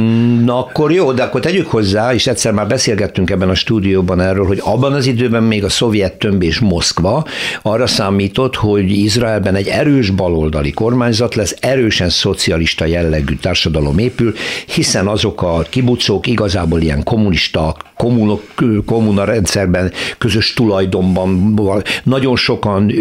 [0.43, 4.45] Na akkor jó, de akkor tegyük hozzá, és egyszer már beszélgettünk ebben a stúdióban erről,
[4.49, 7.25] hogy abban az időben még a szovjet tömb és Moszkva
[7.61, 14.33] arra számított, hogy Izraelben egy erős baloldali kormányzat lesz, erősen szocialista jellegű társadalom épül,
[14.65, 18.43] hiszen azok a kibucok igazából ilyen kommunista, kommunok,
[18.85, 22.91] kommuna rendszerben, közös tulajdonban nagyon sokan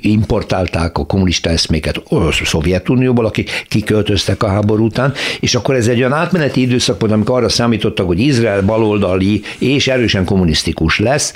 [0.00, 5.98] importálták a kommunista eszméket a Szovjetunióból, akik kiköltöztek a háború után, és akkor ez egy
[5.98, 11.34] olyan átmeneti időszak volt, amikor arra számítottak, hogy Izrael baloldali és erősen kommunisztikus lesz,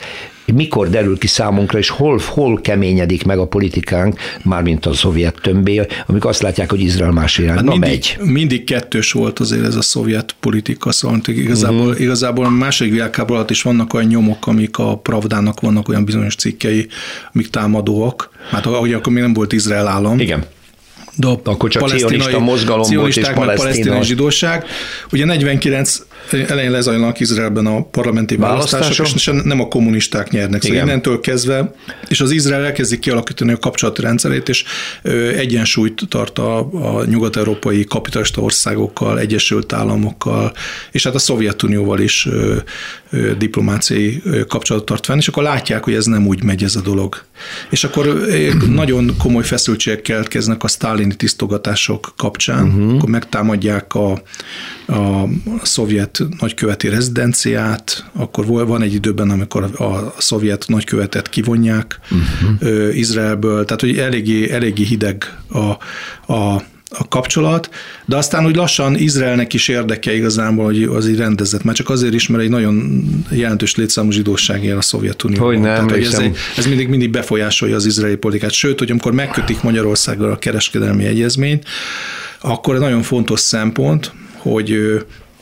[0.53, 5.87] mikor derül ki számunkra, és hol, hol keményedik meg a politikánk, mármint a szovjet tömbé,
[6.07, 8.17] amikor azt látják, hogy Izrael más irányba hát mindig, megy.
[8.33, 12.01] Mindig kettős volt azért ez a szovjet politika, szóval igazából, uh-huh.
[12.01, 16.35] igazából a második világháború alatt is vannak olyan nyomok, amik a Pravdának vannak olyan bizonyos
[16.35, 16.87] cikkei,
[17.33, 18.31] amik támadóak.
[18.51, 20.19] Hát ahogy akkor még nem volt Izrael állam.
[20.19, 20.45] Igen
[21.17, 24.65] de a Akkor csak cionista mozgalom volt és palesztin zsidóság.
[25.13, 30.63] Ugye 49 elején lezajlanak Izraelben a parlamenti választások, választások, és nem a kommunisták nyernek.
[30.63, 31.73] Szóval innentől kezdve,
[32.09, 34.65] és az Izrael elkezdik kialakítani a kapcsolati rendszerét, és
[35.37, 40.53] egyensúlyt tart a, a nyugat-európai kapitalista országokkal, Egyesült Államokkal,
[40.91, 42.29] és hát a Szovjetunióval is
[43.39, 47.25] diplomáciai kapcsolatot tart fenn, és akkor látják, hogy ez nem úgy megy ez a dolog.
[47.71, 48.27] És akkor
[48.69, 52.95] nagyon komoly feszültségek keletkeznek a sztálini tisztogatások kapcsán, uh-huh.
[52.95, 54.13] akkor megtámadják a,
[54.87, 55.29] a
[55.63, 62.97] szovjet nagyköveti rezidenciát, akkor van egy időben, amikor a szovjet nagykövetet kivonják uh-huh.
[62.97, 65.59] Izraelből, tehát hogy eléggé, eléggé hideg a,
[66.33, 67.71] a a kapcsolat,
[68.05, 72.15] de aztán úgy lassan Izraelnek is érdeke igazából, hogy az így rendezett, már csak azért
[72.15, 75.47] is, mert egy nagyon jelentős létszámú zsidóság él a Szovjetunióban.
[75.47, 78.53] Hogy nem, Tehát, hogy ez, egy, ez mindig, mindig befolyásolja az izraeli politikát.
[78.53, 81.65] Sőt, hogy amikor megkötik Magyarországgal a kereskedelmi egyezményt,
[82.41, 84.79] akkor egy nagyon fontos szempont, hogy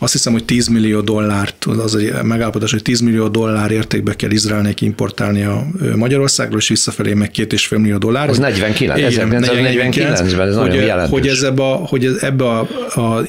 [0.02, 4.30] azt hiszem, hogy 10 millió dollárt, az a megállapodás, hogy 10 millió dollár értékbe kell
[4.30, 8.28] Izraelnek importálni a Magyarországról, és visszafelé meg 2,5 millió dollár.
[8.28, 11.08] Az 49, 1949-ben, ez hogy, nagyon.
[11.08, 12.60] Hogy, ez ebbe a, hogy ez ebbe a,
[12.94, 13.26] a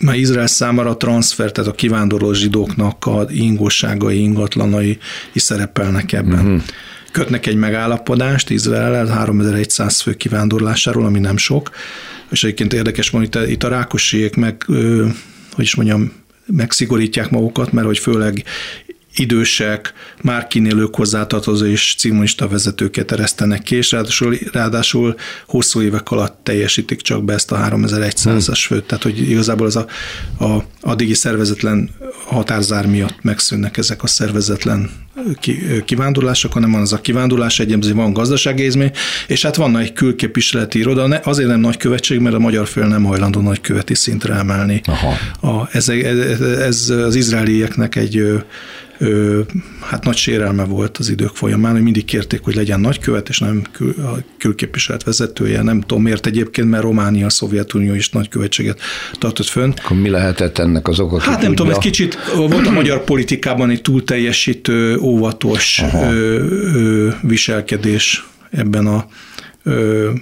[0.00, 4.98] már Izrael számára a transfer, tehát a kivándorló zsidóknak a ingóságai, ingatlanai
[5.32, 6.38] is szerepelnek ebben.
[6.38, 6.60] Uh-huh.
[7.12, 11.70] Kötnek egy megállapodást Izrael 3100 fő kivándorlásáról, ami nem sok,
[12.30, 14.64] és egyébként érdekes itt, itt a rákosiek meg
[15.60, 16.12] hogy is mondjam,
[16.46, 18.44] megszigorítják magukat, mert hogy főleg
[19.14, 19.92] idősek,
[20.22, 25.14] már kinélők hozzátartozó és cimonista vezetőket eresztenek ki, és ráadásul, ráadásul
[25.46, 29.86] hosszú évek alatt teljesítik csak be ezt a 3100-as főt, tehát hogy igazából az a,
[30.44, 31.90] a addigi szervezetlen
[32.26, 34.90] határzár miatt megszűnnek ezek a szervezetlen
[35.84, 38.90] kivándorlások, hanem van az a kivándorlás egyébként van gazdaságézmény,
[39.26, 43.40] és hát van egy külképviseleti iroda, azért nem nagykövetség, mert a magyar fél nem hajlandó
[43.40, 44.80] nagyköveti szintre emelni.
[44.84, 45.14] Aha.
[45.40, 48.42] A, ez, ez, ez az izraelieknek egy
[49.00, 49.40] ö,
[49.80, 53.62] hát nagy sérelme volt az idők folyamán, hogy mindig kérték, hogy legyen nagykövet, és nem
[53.72, 55.62] kül, a külképviselet vezetője.
[55.62, 58.80] Nem tudom miért egyébként, mert Románia, a Szovjetunió is nagykövetséget
[59.18, 59.72] tartott fönn.
[59.84, 61.20] Akkor mi lehetett ennek az oka?
[61.20, 66.12] Hát nem tudom, egy kicsit volt a magyar politikában egy túlteljesítő, óvatos ö,
[66.74, 69.06] ö, viselkedés ebben a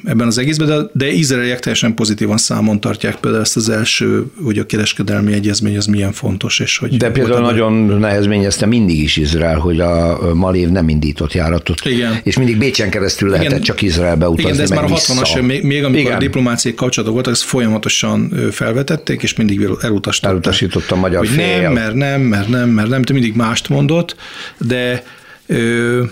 [0.04, 4.58] ebben az egészben, de, de izraeliek teljesen pozitívan számon tartják például ezt az első, hogy
[4.58, 6.60] a kereskedelmi egyezmény az milyen fontos.
[6.60, 11.84] És hogy de például nagyon nehezményezte mindig is Izrael, hogy a Malév nem indított járatot.
[11.84, 12.20] Igen.
[12.22, 13.62] És mindig Bécsen keresztül lehetett Igen.
[13.62, 14.50] csak Izraelbe utazni.
[14.50, 16.16] Igen, de ez már a 60-as, még, még amikor Igen.
[16.16, 20.32] a diplomáciai kapcsolatok voltak, ezt folyamatosan felvetették, és mindig elutasították.
[20.32, 21.60] Elutasította a magyar hogy fél.
[21.60, 24.16] Nem, mert nem, mert nem, mert nem, mindig mást mondott,
[24.58, 25.02] de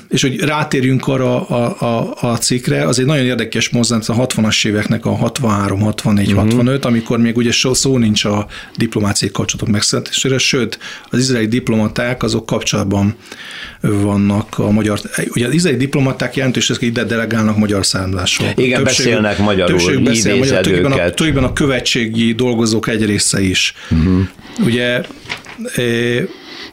[0.09, 4.67] és hogy rátérjünk arra a, a, a cikkre, az egy nagyon érdekes mozzanat a 60-as
[4.67, 6.43] éveknek a 63, 64, uh-huh.
[6.43, 8.47] 65, amikor még ugye szó nincs a
[8.77, 10.79] diplomáciai kapcsolatok megszületésére, sőt,
[11.11, 13.17] az izraeli diplomaták azok kapcsolatban
[13.81, 18.53] vannak a magyar, ugye az izraeli diplomaták jelentős, hogy ide delegálnak magyar származásról.
[18.57, 23.41] Igen, többség, beszélnek magyarul, többség beszél magyar, többségben a, többségben a követségi dolgozók egy része
[23.41, 23.75] is.
[23.91, 24.21] Uh-huh.
[24.65, 25.01] Ugye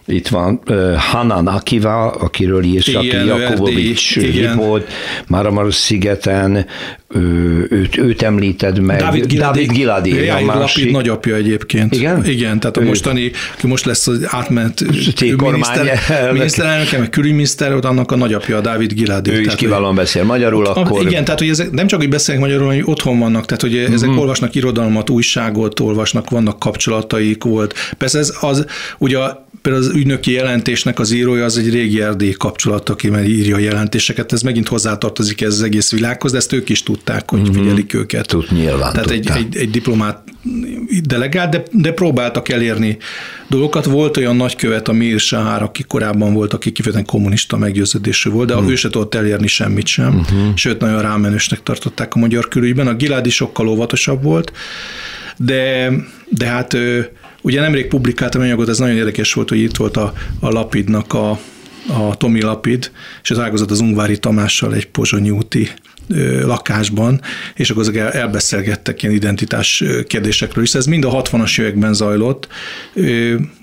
[0.06, 4.92] itt van uh, Hanan Akiva, akiről írt Saki Jakobovics riport,
[5.28, 6.66] Máramaros szigeten,
[7.70, 9.00] őt, őt említed meg.
[9.00, 9.60] David Giladi.
[9.60, 10.78] David Giladi a másik.
[10.78, 11.96] Lapid nagyapja egyébként.
[11.96, 12.26] Igen?
[12.26, 14.86] Igen, tehát a mostani, aki most lesz az átment
[15.38, 16.00] miniszter,
[16.32, 19.32] miniszterelnök, meg külügyminiszter, ott annak a nagyapja, a David Giladi.
[19.32, 21.02] Ő is kiválóan beszél magyarul, ott, akkor...
[21.02, 23.78] Igen, tehát hogy ezek nem csak, hogy beszélnek magyarul, hanem hogy otthon vannak, tehát hogy
[23.78, 24.22] ezek uh-huh.
[24.22, 27.74] olvasnak irodalmat, újságot, olvasnak, vannak kapcsolataik volt.
[27.98, 28.66] Persze ez az,
[28.98, 29.18] ugye
[29.62, 33.60] például az ügynöki jelentésnek az írója az egy régi erdély kapcsolat, aki már írja a
[33.60, 37.52] jelentéseket, ez megint hozzátartozik ez az egész világhoz, de ezt ők is tudták, hogy mm-hmm.
[37.52, 38.28] figyelik őket.
[38.28, 40.24] Tud, nyilván Tehát egy, egy, egy diplomát
[41.04, 42.98] delegált, de, de próbáltak elérni
[43.48, 43.86] dolgokat.
[43.86, 48.62] Volt olyan nagykövet, a Mir Sahár, aki korábban volt, aki kifejezetten kommunista meggyőződésű volt, de
[48.62, 48.68] mm.
[48.68, 50.54] ő se tudott elérni semmit sem, mm-hmm.
[50.56, 52.88] sőt, nagyon rámenősnek tartották a magyar külügyben.
[52.88, 54.52] A Giládi sokkal óvatosabb volt,
[55.38, 55.92] de,
[56.30, 56.78] de hát
[57.46, 61.30] Ugye nemrég publikáltam anyagot, ez nagyon érdekes volt, hogy itt volt a, a Lapidnak a,
[61.88, 62.92] a Tomi Lapid,
[63.24, 65.70] és az ágazat az Ungvári Tamással egy pozsonyi úti
[66.44, 67.22] lakásban,
[67.56, 70.74] és akkor azok elbeszélgettek ilyen identitás kérdésekről is.
[70.74, 72.48] Ez mind a 60-as években zajlott.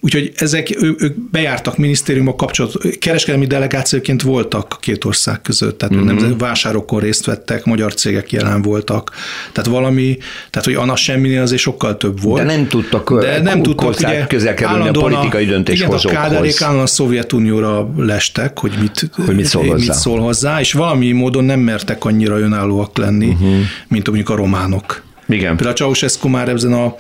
[0.01, 6.21] Úgyhogy ezek, ők bejártak minisztériumok kapcsolat, kereskedelmi delegációként voltak két ország között, tehát uh-huh.
[6.21, 9.11] nem, vásárokon részt vettek, magyar cégek jelen voltak,
[9.53, 10.19] tehát valami,
[10.51, 12.47] tehát hogy annak semminél azért sokkal több volt.
[12.47, 16.05] De nem tudtak, de nem tudtak ugye, közel kerülni a politikai döntéshozókhoz.
[16.05, 20.61] Igen, a kádárék állandóan a Szovjetunióra lestek, hogy mit, hogy mit, szól, mit szól hozzá,
[20.61, 23.57] és valami módon nem mertek annyira önállóak lenni, uh-huh.
[23.89, 25.03] mint mondjuk a románok.
[25.29, 25.57] Igen.
[25.57, 26.95] Például a Ceausescu már ebben a,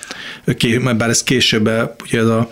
[0.97, 1.71] bár ez később,
[2.03, 2.49] ugye ez a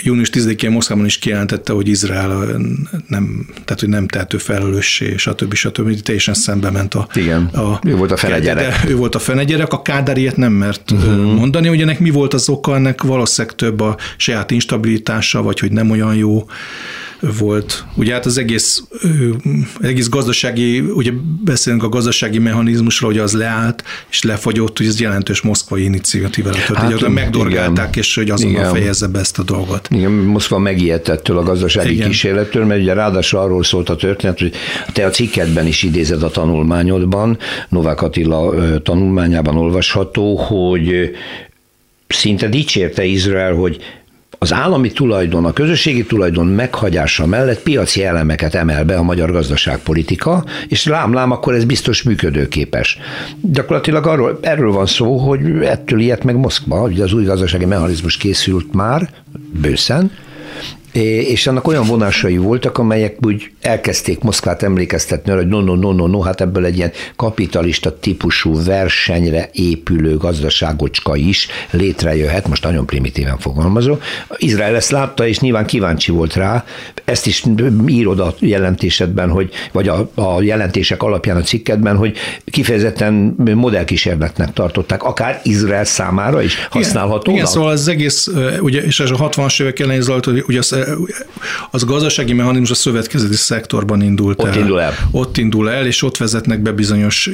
[0.00, 2.60] június 10-én Moszkvában is kijelentette, hogy Izrael
[3.06, 5.54] nem, tehát hogy nem tehető felelőssé, stb.
[5.54, 6.00] stb.
[6.00, 7.06] Teljesen szembe ment a...
[7.14, 8.84] Igen, a, ő volt a fenegyerek.
[8.88, 11.34] Ő volt a fenegyerek, a Kádár ilyet nem mert uh-huh.
[11.34, 15.72] mondani, hogy ennek mi volt az oka, ennek valószínűleg több a saját instabilitása, vagy hogy
[15.72, 16.46] nem olyan jó
[17.38, 17.84] volt.
[17.94, 18.82] Ugye hát az egész,
[19.80, 21.10] egész gazdasági, ugye
[21.44, 26.58] beszélünk a gazdasági mechanizmusról, hogy az leállt és lefagyott, hogy ez jelentős moszkvai iniciatíva lett.
[26.58, 28.02] Hát, hogy megdorgálták, igen.
[28.02, 28.72] és hogy azonnal igen.
[28.72, 29.88] fejezze be ezt a dolgot.
[29.90, 32.08] Igen, Moszkva megijedt ettől a gazdasági igen.
[32.08, 34.52] kísérlettől, mert ugye ráadásul arról szólt a történet, hogy
[34.92, 41.10] te a cikketben is idézed a tanulmányodban, Novák Attila tanulmányában olvasható, hogy
[42.06, 43.78] szinte dicsérte Izrael, hogy
[44.42, 50.44] az állami tulajdon, a közösségi tulajdon meghagyása mellett piaci elemeket emel be a magyar gazdaságpolitika,
[50.68, 52.98] és lám-lám, akkor ez biztos működőképes.
[53.40, 58.16] Gyakorlatilag arról, erről van szó, hogy ettől ilyet meg Moszkva, hogy az új gazdasági mechanizmus
[58.16, 59.10] készült már
[59.60, 60.10] bőszen,
[60.92, 66.06] és annak olyan vonásai voltak, amelyek úgy elkezdték Moszkvát emlékeztetni hogy no, no, no, no,
[66.06, 73.38] no, hát ebből egy ilyen kapitalista típusú versenyre épülő gazdaságocska is létrejöhet, most nagyon primitíven
[73.38, 73.96] fogalmazó.
[74.36, 76.64] Izrael ezt látta, és nyilván kíváncsi volt rá,
[77.04, 77.44] ezt is
[77.86, 85.02] írod a jelentésedben, hogy, vagy a, a jelentések alapján a cikkedben, hogy kifejezetten modellkísérletnek tartották,
[85.02, 87.30] akár Izrael számára is használható.
[87.30, 90.58] Igen, igen szóval az egész, ugye, és ez a 60-as évek elején zajlott, hogy ugye
[90.58, 90.72] az
[91.70, 94.58] az gazdasági mechanizmus a szövetkezeti szektorban indult ott el.
[94.58, 94.94] Indul el.
[95.10, 97.30] Ott indul el, és ott vezetnek be bizonyos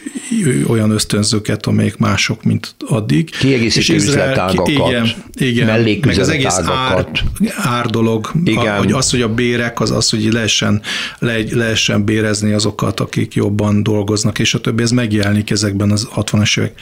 [0.66, 3.30] olyan ösztönzőket, amelyek mások, mint addig.
[3.30, 7.08] Kiegészítő és Izrael, igen, igen, meg az egész ár,
[7.56, 8.74] ár dolog, igen.
[8.74, 10.82] A, hogy az, hogy a bérek, az az, hogy lehessen,
[11.18, 16.58] le, lehessen bérezni azokat, akik jobban dolgoznak, és a többi, ez megjelenik ezekben az 60-as
[16.58, 16.72] évek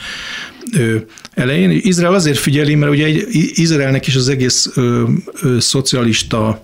[1.33, 1.69] elején.
[1.71, 3.07] Izrael azért figyeli, mert ugye
[3.53, 5.03] Izraelnek is az egész ö,
[5.41, 6.54] ö, szocialista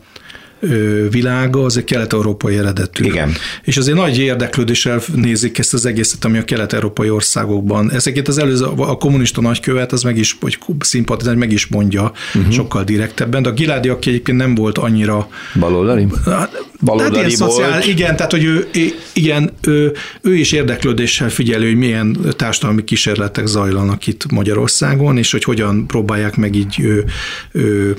[1.10, 3.04] világa, az egy kelet-európai eredetű.
[3.04, 3.32] Igen.
[3.64, 7.92] És azért nagy érdeklődéssel nézik ezt az egészet, ami a kelet-európai országokban.
[7.92, 12.54] Ezeket az előző, a kommunista nagykövet, az meg is, vagy szimpatizál, meg is mondja uh-huh.
[12.54, 15.28] sokkal direktebben, de a Giládi, aki egyébként nem volt annyira...
[15.60, 16.08] Baloldali?
[16.26, 17.52] Hát, Baloldali tehát volt.
[17.52, 18.68] Szociál, igen, tehát hogy ő,
[19.14, 25.44] igen, ő, ő is érdeklődéssel figyelő, hogy milyen társadalmi kísérletek zajlanak itt Magyarországon, és hogy
[25.44, 27.06] hogyan próbálják meg így ő,
[27.52, 27.96] ő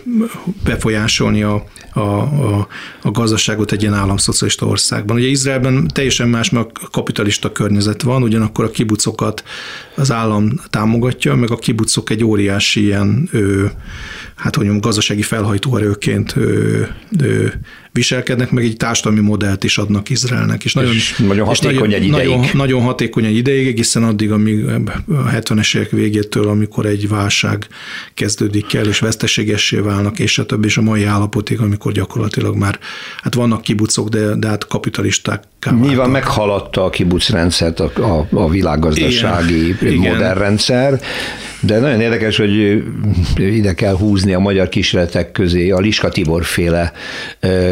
[0.64, 2.51] befolyásolni a, a, a,
[3.02, 5.16] a gazdaságot egy ilyen államszocialista országban.
[5.16, 9.44] Ugye Izraelben teljesen más, mert a kapitalista környezet van, ugyanakkor a kibucokat
[9.96, 13.70] az állam támogatja, meg a kibucok egy óriási ilyen, ő,
[14.34, 16.88] hát hogy mondjam, gazdasági felhajtóerőként ő,
[17.20, 17.60] ő,
[17.92, 20.64] viselkednek, meg egy társadalmi modellt is adnak Izraelnek.
[20.64, 22.28] És nagyon, és nagyon hatékony és egy ideig.
[22.28, 27.66] Nagyon, nagyon hatékony egy ideig, egészen addig, amíg a 70-es évek végétől, amikor egy válság
[28.14, 32.78] kezdődik el, és veszteségessé válnak, és a többi, és a mai állapotig, amikor gyakorlatilag már,
[33.22, 35.42] hát vannak kibucok, de, de hát kapitalisták.
[35.80, 39.96] Nyilván meghaladta a kibucrendszert a, a, a világgazdasági Igen.
[39.96, 41.00] modern rendszer,
[41.64, 42.82] de nagyon érdekes, hogy
[43.36, 46.92] ide kell húzni a magyar kísérletek közé a Liska Tibor féle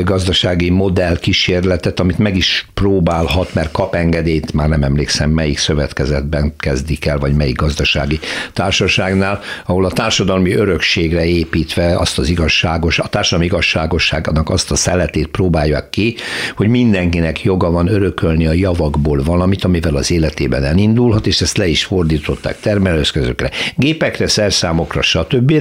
[0.04, 6.52] gazdasági modell kísérletet, amit meg is próbálhat, mert kap engedélyt, már nem emlékszem melyik szövetkezetben
[6.56, 8.18] kezdik el, vagy melyik gazdasági
[8.52, 15.26] társaságnál, ahol a társadalmi örökségre építve azt az igazságos, a társadalmi igazságosságnak azt a szeletét
[15.26, 16.14] próbálják ki,
[16.56, 21.66] hogy mindenkinek joga van örökölni a javakból valamit, amivel az életében elindulhat, és ezt le
[21.66, 25.52] is fordították termelőeszközökre, gépekre, szerszámokra, stb.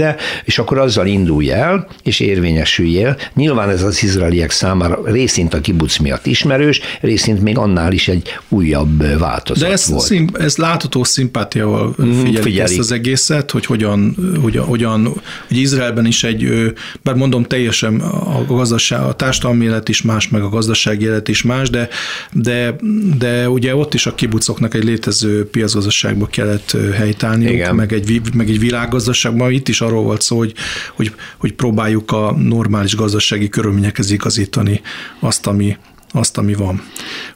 [0.46, 3.18] és akkor azzal indulj el, és érvényesüljél.
[3.34, 8.40] Nyilván ez az izraeliek számára részint a kibuc miatt ismerős, részint még annál is egy
[8.50, 10.04] újabb változat De ez, volt.
[10.04, 15.14] Szimp, ez látható szimpátiával mhm, figyelik, figyelik ezt az egészet, hogy hogyan, hogyan, hogyan
[15.48, 20.42] hogy Izraelben is egy, bár mondom teljesen a gazdaság, a társadalmi élet is más, meg
[20.42, 21.88] a gazdasági élet is más, de,
[22.32, 22.76] de,
[23.18, 28.60] de ugye ott is a kibucoknak egy létező piacgazdaságba kellett helytállniuk, meg egy, meg egy
[28.60, 29.52] világgazdaságban.
[29.52, 30.54] Itt is arról volt szó, hogy,
[30.96, 34.82] hogy, hogy próbáljuk a normális gazdasági körülményekhez igazítani
[35.20, 35.78] azt, ami,
[36.12, 36.82] azt, ami van.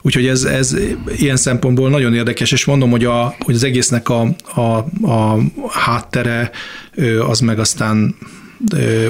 [0.01, 0.75] Úgyhogy ez, ez
[1.17, 6.51] ilyen szempontból nagyon érdekes, és mondom, hogy, a, hogy az egésznek a, a, a háttere
[7.27, 8.15] az meg aztán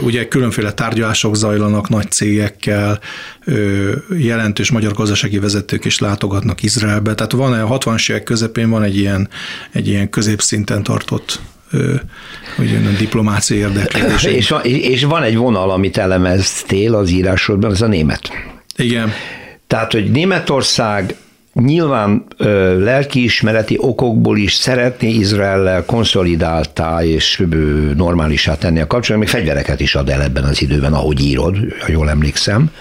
[0.02, 3.00] ugye különféle tárgyalások zajlanak nagy cégekkel,
[4.18, 8.98] jelentős magyar gazdasági vezetők is látogatnak Izraelbe, tehát van a 60-as évek közepén van egy
[8.98, 9.30] ilyen,
[9.72, 11.40] egy ilyen középszinten tartott
[12.56, 14.24] hogy a diplomáciai érdeklődés.
[14.24, 18.30] És, van, és van egy vonal, amit elemeztél az írásodban, ez a német.
[18.76, 19.12] Igen.
[19.68, 21.16] Tehát, hogy Németország
[21.54, 22.26] nyilván
[22.78, 27.44] lelkiismereti okokból is szeretné Izraellel konszolidáltá és
[27.96, 31.92] normálisá tenni a kapcsolatot, még fegyvereket is ad el ebben az időben, ahogy írod, ha
[31.92, 32.72] jól emlékszem.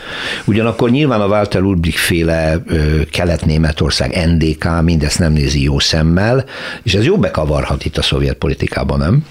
[0.45, 2.63] Ugyanakkor nyilván a Walter Ulbricht féle
[3.11, 6.45] Kelet-Németország, NDK mindezt nem nézi jó szemmel,
[6.83, 9.25] és ez jó bekavarhat itt a szovjet politikában, nem?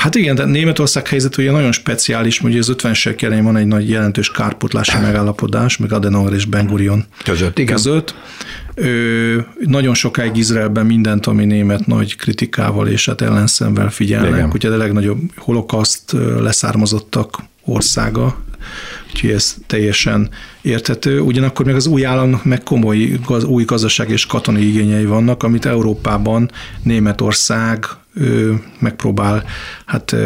[0.00, 3.66] Hát igen, de Németország helyzet ugye nagyon speciális, ugye az 50-es évek elején van egy
[3.66, 7.58] nagy jelentős kárpotlási megállapodás, meg Adenauer és Ben Gurion között.
[7.58, 7.74] Igen.
[7.74, 8.14] között.
[8.74, 14.30] Ö, nagyon sokáig Izraelben mindent, ami német nagy kritikával és hát ellenszemvel figyelnek.
[14.30, 14.50] Igen.
[14.54, 18.40] Ugye a legnagyobb holokaszt leszármazottak országa,
[19.12, 20.30] úgyhogy ez teljesen
[20.60, 21.20] érthető.
[21.20, 25.66] Ugyanakkor még az új államnak meg komoly gaz, új gazdaság és katonai igényei vannak, amit
[25.66, 26.50] Európában
[26.82, 27.86] Németország
[28.78, 29.44] megpróbál
[29.86, 30.16] hát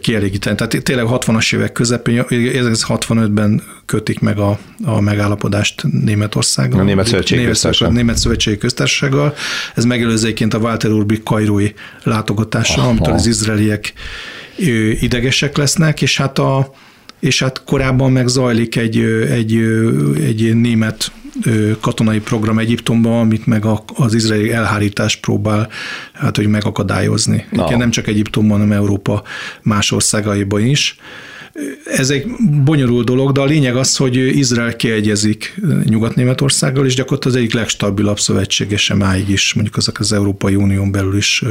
[0.00, 0.56] kielégíteni.
[0.56, 6.80] Tehát tényleg 60-as évek közepén, 1965-ben kötik meg a, a megállapodást Németországgal.
[6.80, 7.96] A Német Szövetségi Köztársasággal.
[7.96, 9.34] Német Szövetségi Köztársasággal.
[9.74, 11.72] Ez megelőzőként a Walter Urbik kairói
[12.02, 13.92] látogatása, amitől az izraeliek
[15.00, 16.70] idegesek lesznek, és hát a
[17.20, 18.98] és hát korábban meg zajlik egy,
[19.30, 19.54] egy,
[20.24, 21.12] egy német
[21.80, 23.64] katonai program Egyiptomban, amit meg
[23.94, 25.68] az izraeli elhárítás próbál
[26.12, 27.46] hát, hogy megakadályozni.
[27.50, 27.76] No.
[27.76, 29.22] Nem csak Egyiptomban, hanem Európa
[29.62, 30.96] más országaiban is.
[31.84, 32.26] Ez egy
[32.64, 38.18] bonyolult dolog, de a lényeg az, hogy Izrael kiegyezik Nyugat-Németországgal, és gyakorlatilag az egyik legstabilabb
[38.18, 41.44] szövetségese máig is, mondjuk azok az Európai Unión belül is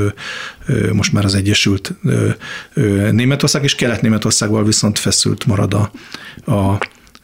[0.94, 1.94] most már az Egyesült
[3.12, 5.92] Németország, és Kelet-Németországgal viszont feszült marad a,
[6.52, 6.78] a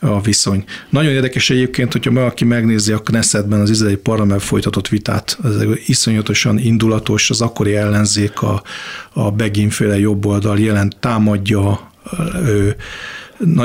[0.04, 0.64] a viszony.
[0.90, 6.60] Nagyon érdekes egyébként, hogyha valaki megnézi a Knessetben az izraeli parlament folytatott vitát, az iszonyatosan
[6.60, 8.64] indulatos, az akkori ellenzék a,
[9.14, 11.92] a Begin-féle jobboldal jelent támadja,
[12.46, 12.76] ő,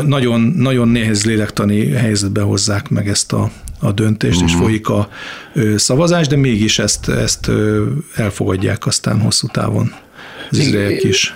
[0.07, 4.49] nagyon, nagyon nehéz lélektani helyzetbe hozzák meg ezt a, a döntést, uh-huh.
[4.49, 4.65] és mhm.
[4.65, 5.09] folyik a
[5.77, 7.51] szavazás, de mégis ezt, ezt
[8.15, 9.95] elfogadják aztán hosszú távon
[10.51, 11.35] az izraeliek is.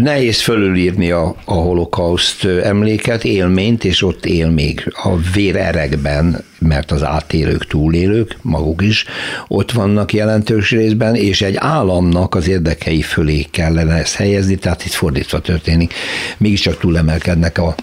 [0.00, 7.02] Nehéz fölülírni a, a holokauszt emléket, élményt, és ott él még a vérerekben, mert az
[7.02, 9.04] átélők, túlélők, maguk is
[9.48, 14.92] ott vannak jelentős részben, és egy államnak az érdekei fölé kellene ezt helyezni, tehát itt
[14.92, 15.94] fordítva történik.
[16.38, 17.74] Mégiscsak túlemelkednek a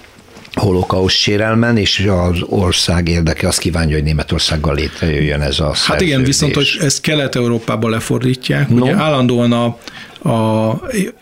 [0.53, 6.07] holokauszt sérelmen, és az ország érdeke azt kívánja, hogy Németországgal létrejöjjön ez a Hát szerződés.
[6.07, 8.81] igen, viszont hogy ezt Kelet-Európába lefordítják, no.
[8.81, 9.77] ugye állandóan a
[10.23, 10.71] a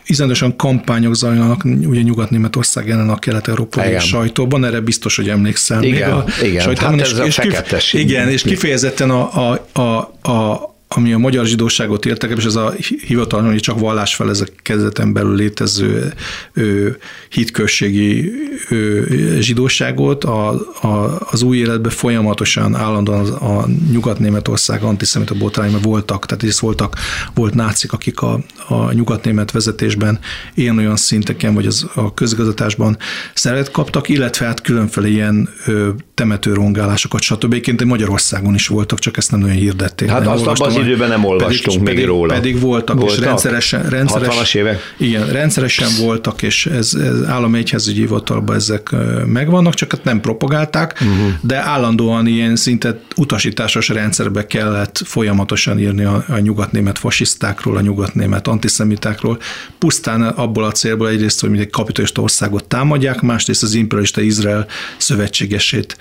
[0.06, 5.82] izendosan kampányok zajlanak ugye Nyugat-Németország ellen a kelet-európai sajtóban, erre biztos, hogy emlékszel.
[5.82, 6.62] Igen, még a igen.
[6.62, 11.12] Sajtóban, hát ez és, a és kif- Igen, és kifejezetten a, a, a, a ami
[11.12, 12.74] a magyar zsidóságot értek, és ez a
[13.06, 16.12] hivatalban csak vallásfelekezeten belül létező
[16.52, 18.32] ő, hitközségi
[18.68, 19.06] ő,
[19.40, 20.48] zsidóságot a,
[20.82, 26.96] a, az új életben folyamatosan állandóan a, a nyugat-németország antiszemita botrányban voltak, tehát is voltak,
[27.34, 30.18] volt nácik, akik a, a nyugat-német vezetésben
[30.54, 32.96] ilyen olyan szinteken, vagy az, a közgazdatásban
[33.34, 37.52] szeret kaptak, illetve hát különféle ilyen ö, temetőrongálásokat, stb.
[37.52, 40.08] Egyébként Magyarországon is voltak, csak ezt nem nagyon hirdették.
[40.08, 42.34] Hát azt abban időben nem olvastunk pedig, még pedig, róla.
[42.34, 44.94] Pedig voltak, voltak, és rendszeresen, rendszeres, 60-as évek?
[44.96, 48.90] Igen, rendszeresen voltak, és ez, ez állami egyházügyi hivatalban ezek
[49.26, 51.32] megvannak, csak hát nem propagálták, uh-huh.
[51.40, 58.48] de állandóan ilyen szinte utasításos rendszerbe kellett folyamatosan írni a, a nyugatnémet fasisztákról, a nyugatnémet
[58.48, 59.38] antiszemitákról,
[59.78, 64.66] pusztán abból a célból egyrészt, hogy egy kapitalista országot támadják, másrészt az imperialista Izrael
[64.96, 65.96] szövetségesét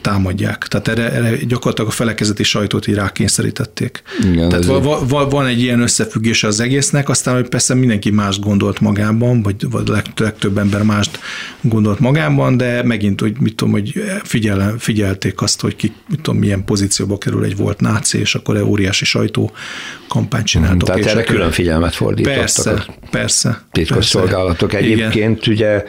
[0.00, 0.66] támadják.
[0.68, 4.02] Tehát erre, erre gyakorlatilag a felekezeti sajtót így rákényszerítették.
[4.32, 8.38] Igen, Tehát va, va, van egy ilyen összefüggése az egésznek, aztán hogy persze mindenki más
[8.38, 11.18] gondolt magában, vagy, vagy legtöbb ember mást
[11.60, 16.40] gondolt magában, de megint, hogy mit tudom, hogy figyel, figyelték azt, hogy ki, mit tudom,
[16.40, 19.50] milyen pozícióba kerül egy volt náci, és akkor egy óriási sajtó
[20.08, 20.88] kampányt csináltok.
[20.88, 22.38] Tehát erre külön figyelmet fordítottak.
[22.38, 23.62] Persze, persze.
[23.72, 24.74] Titkos szolgálatok.
[24.74, 25.54] Egyébként Igen.
[25.54, 25.84] ugye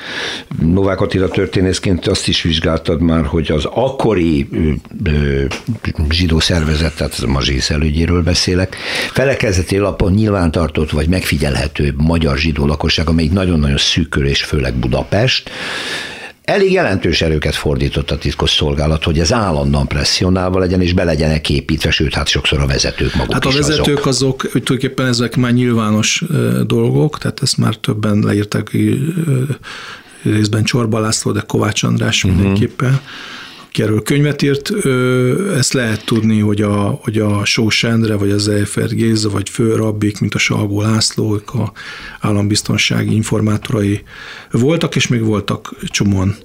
[0.62, 4.50] Novák Attila történészként azt is vizsgáltad már, hogy az akkori
[6.10, 8.76] zsidó szervezet, tehát a Mazsész elődjéről beszélek,
[9.12, 15.50] felekezeti lapon nyilvántartott vagy megfigyelhető magyar zsidó lakosság, amelyik nagyon-nagyon szűkül, és főleg Budapest,
[16.50, 21.50] elég jelentős erőket fordított a titkos szolgálat, hogy ez állandóan presszionálva legyen, és be legyenek
[21.50, 24.06] építve, sőt, hát sokszor a vezetők maguk Hát a vezetők azok.
[24.06, 26.24] azok, hogy tulajdonképpen ezek már nyilvános
[26.66, 28.94] dolgok, tehát ezt már többen leírták ö,
[30.24, 33.00] részben Csorba László, de Kovács András mindenképpen,
[33.70, 34.72] aki könyvet írt,
[35.56, 40.20] ezt lehet tudni, hogy a, hogy a Sós Endre, vagy az Eifer Géza, vagy főrabbik,
[40.20, 41.72] mint a Salgó László, a
[42.20, 44.04] állambiztonsági informátorai
[44.52, 46.36] voltak, és még voltak csomóan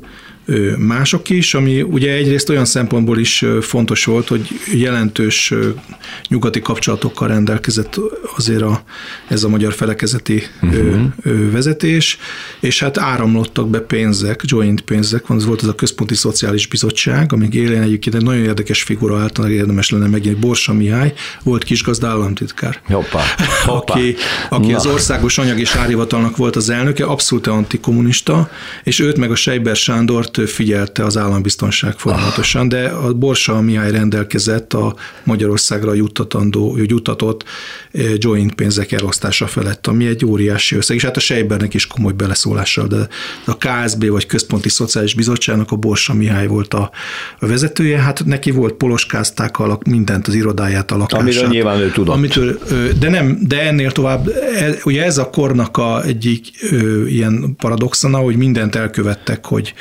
[0.79, 5.55] mások is, ami ugye egyrészt olyan szempontból is fontos volt, hogy jelentős
[6.29, 8.01] nyugati kapcsolatokkal rendelkezett
[8.37, 8.83] azért a,
[9.29, 11.51] ez a magyar felekezeti uh-huh.
[11.51, 12.19] vezetés,
[12.61, 17.33] és hát áramlottak be pénzek, joint pénzek, van, ez volt ez a Központi Szociális Bizottság,
[17.33, 22.09] amíg élén egyébként egy nagyon érdekes figura általában érdemes lenne megint, Borsa Mihály, volt kisgazda
[22.09, 23.23] államtitkár Hoppá,
[23.67, 23.95] hoppá.
[23.95, 24.15] aki,
[24.49, 24.77] aki Na.
[24.77, 28.51] az országos anyag és árhivatalnak volt az elnöke, abszolút antikommunista,
[28.83, 34.73] és őt meg a Seiber Sándort figyelte az állambiztonság folyamatosan, de a Borsa Mihály rendelkezett
[34.73, 37.45] a Magyarországra juttatandó, juttatott
[37.93, 42.13] eh, joint pénzek elosztása felett, ami egy óriási összeg, és hát a Seibernek is komoly
[42.13, 43.09] beleszólással, de
[43.47, 46.91] a KSB vagy Központi Szociális Bizottságnak a Borsa Mihály volt a,
[47.41, 51.21] vezetője, hát neki volt poloskázták a lak, mindent, az irodáját, a lakását.
[51.21, 52.15] Amiről nyilván ő tudott.
[52.15, 52.59] Amitől,
[52.99, 58.19] de nem, de ennél tovább, e- ugye ez a kornak a egyik ö, ilyen paradoxona,
[58.19, 59.75] hogy mindent elkövettek, hogy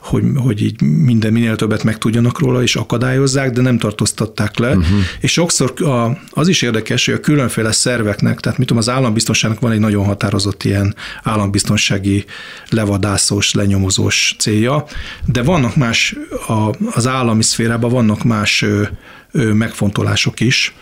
[0.00, 4.68] hogy, hogy így minden minél többet megtudjanak róla, és akadályozzák, de nem tartóztatták le.
[4.68, 4.98] Uh-huh.
[5.20, 9.60] És sokszor a, az is érdekes, hogy a különféle szerveknek, tehát mit tudom, az állambiztonságnak
[9.60, 12.24] van egy nagyon határozott ilyen állambiztonsági
[12.68, 14.84] levadászós, lenyomozós célja,
[15.24, 18.82] de vannak más, a, az állami szférában vannak más ö,
[19.32, 20.74] ö, megfontolások is,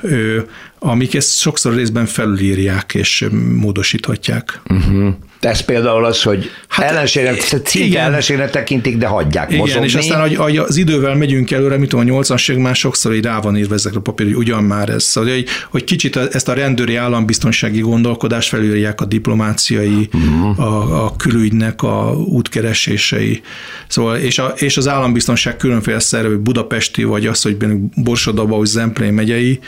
[0.00, 0.40] ö,
[0.78, 4.60] amik ezt sokszor részben felülírják és módosíthatják.
[4.68, 5.14] Uh-huh.
[5.40, 8.04] Ez például az, hogy hát, ellenségnek, szinte igen.
[8.04, 9.86] ellenségnek tekintik, de hagyják Igen, mozogni.
[9.86, 13.24] és aztán, hogy, hogy az idővel megyünk előre, mit tudom, a 80 már sokszor így
[13.24, 15.02] rá van írva ezekre a papír, hogy ugyan már ez.
[15.02, 20.60] Szóval, hogy, hogy kicsit ezt a rendőri állambiztonsági gondolkodást felülják a diplomáciai, uh-huh.
[20.60, 23.40] a, a külügynek a útkeresései.
[23.88, 27.56] Szóval, és, a, és az állambiztonság különféle szervei, budapesti, vagy az, hogy
[27.94, 29.58] Borsodaba, vagy Zemplén megyei.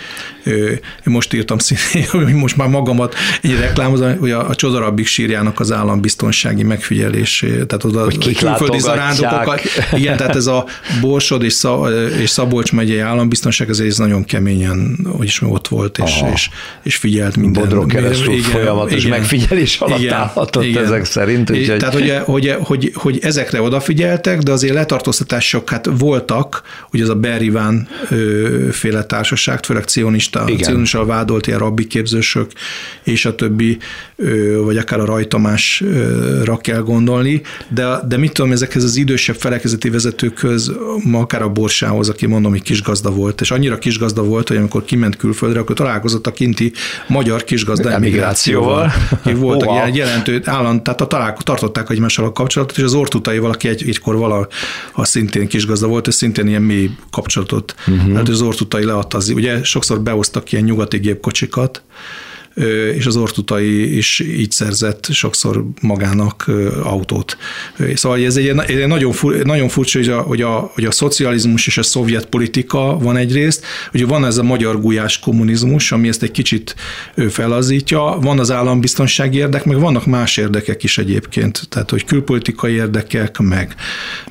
[0.44, 5.57] Én most írtam szintén, hogy most már magamat így reklámozom, hogy a, a Csodarabbik sírjának
[5.60, 9.60] az állambiztonsági megfigyelés, tehát oda Hogy kik külföldi zarándokokat,
[9.92, 10.64] igen, tehát ez a
[11.00, 15.98] Borsod és, Szab- és Szabolcs megyei állambiztonság, ez, ez nagyon keményen, hogy is ott volt,
[15.98, 16.32] és, Aha.
[16.32, 16.48] és,
[16.82, 17.62] és figyelt minden.
[17.62, 21.60] Bodrog keresztül igen, folyamatos megfigyelés alatt állhatott ezek szerint, Igen.
[21.60, 27.08] úgyhogy- Tehát, hogy, hogy, hogy, hogy, ezekre odafigyeltek, de azért letartóztatások hát voltak, ugye az
[27.08, 27.88] a Beriván
[28.70, 30.62] féle társaság, főleg cionista, Igen.
[30.62, 32.50] cionista vádolt ilyen rabbi képzősök,
[33.02, 33.78] és a többi,
[34.64, 35.04] vagy akár a
[35.48, 40.72] rajtamásra kell gondolni, de, de mit tudom, ezekhez az idősebb felekezeti vezetőkhöz,
[41.04, 44.84] ma akár a Borsához, aki mondom, hogy kisgazda volt, és annyira kisgazda volt, hogy amikor
[44.84, 46.72] kiment külföldre, akkor találkozott a kinti
[47.06, 48.92] magyar kisgazda Emigrációval.
[49.10, 53.50] Akik voltak ilyen jelentő állam, tehát a találko, tartották egymással a kapcsolatot, és az ortutaival,
[53.50, 54.48] aki egy, egykor vala,
[54.92, 57.74] ha szintén kisgazda volt, és szintén ilyen mély kapcsolatot.
[57.86, 58.14] Uh-huh.
[58.14, 61.82] Hát az ortutai leadta, az, ugye sokszor behoztak ilyen nyugati gépkocsikat,
[62.94, 66.50] és az ortutai is így szerzett sokszor magának
[66.82, 67.36] autót.
[67.94, 71.66] Szóval ez egy, egy nagyon, fur, nagyon furcsa, hogy a, hogy, a, hogy a szocializmus
[71.66, 76.22] és a szovjet politika van egyrészt, hogy van ez a magyar gulyás kommunizmus, ami ezt
[76.22, 76.74] egy kicsit
[77.28, 83.38] felazítja, van az állambiztonsági érdek, meg vannak más érdekek is egyébként, tehát hogy külpolitikai érdekek,
[83.38, 83.74] meg,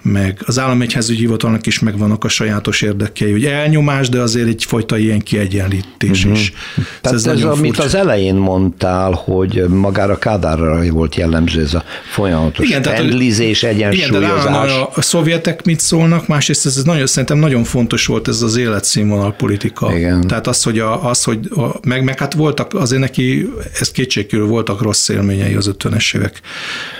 [0.02, 5.20] meg az államegyházügyi hivatalnak is megvannak a sajátos érdekei, hogy elnyomás, de azért egyfajta ilyen
[5.20, 6.40] kiegyenlítés uh-huh.
[6.40, 6.54] is.
[7.02, 7.84] Tehát ez, ez nagyon amit furcsa.
[7.84, 14.18] az elején mondtál, hogy magára Kádárra volt jellemző ez a folyamatos Igen, tehát, Igen, de
[14.18, 14.46] egyensúlyozás.
[14.46, 18.42] állandóan a, a szovjetek mit szólnak, másrészt ez, ez nagyon, szerintem nagyon fontos volt ez
[18.42, 19.98] az életszínvonal politika.
[19.98, 20.22] Igen.
[20.22, 23.50] Tehát az, hogy, a, az, hogy a, meg, meg hát voltak, azért neki,
[23.80, 26.42] ez kétségkívül voltak rossz élményei az 50-es évek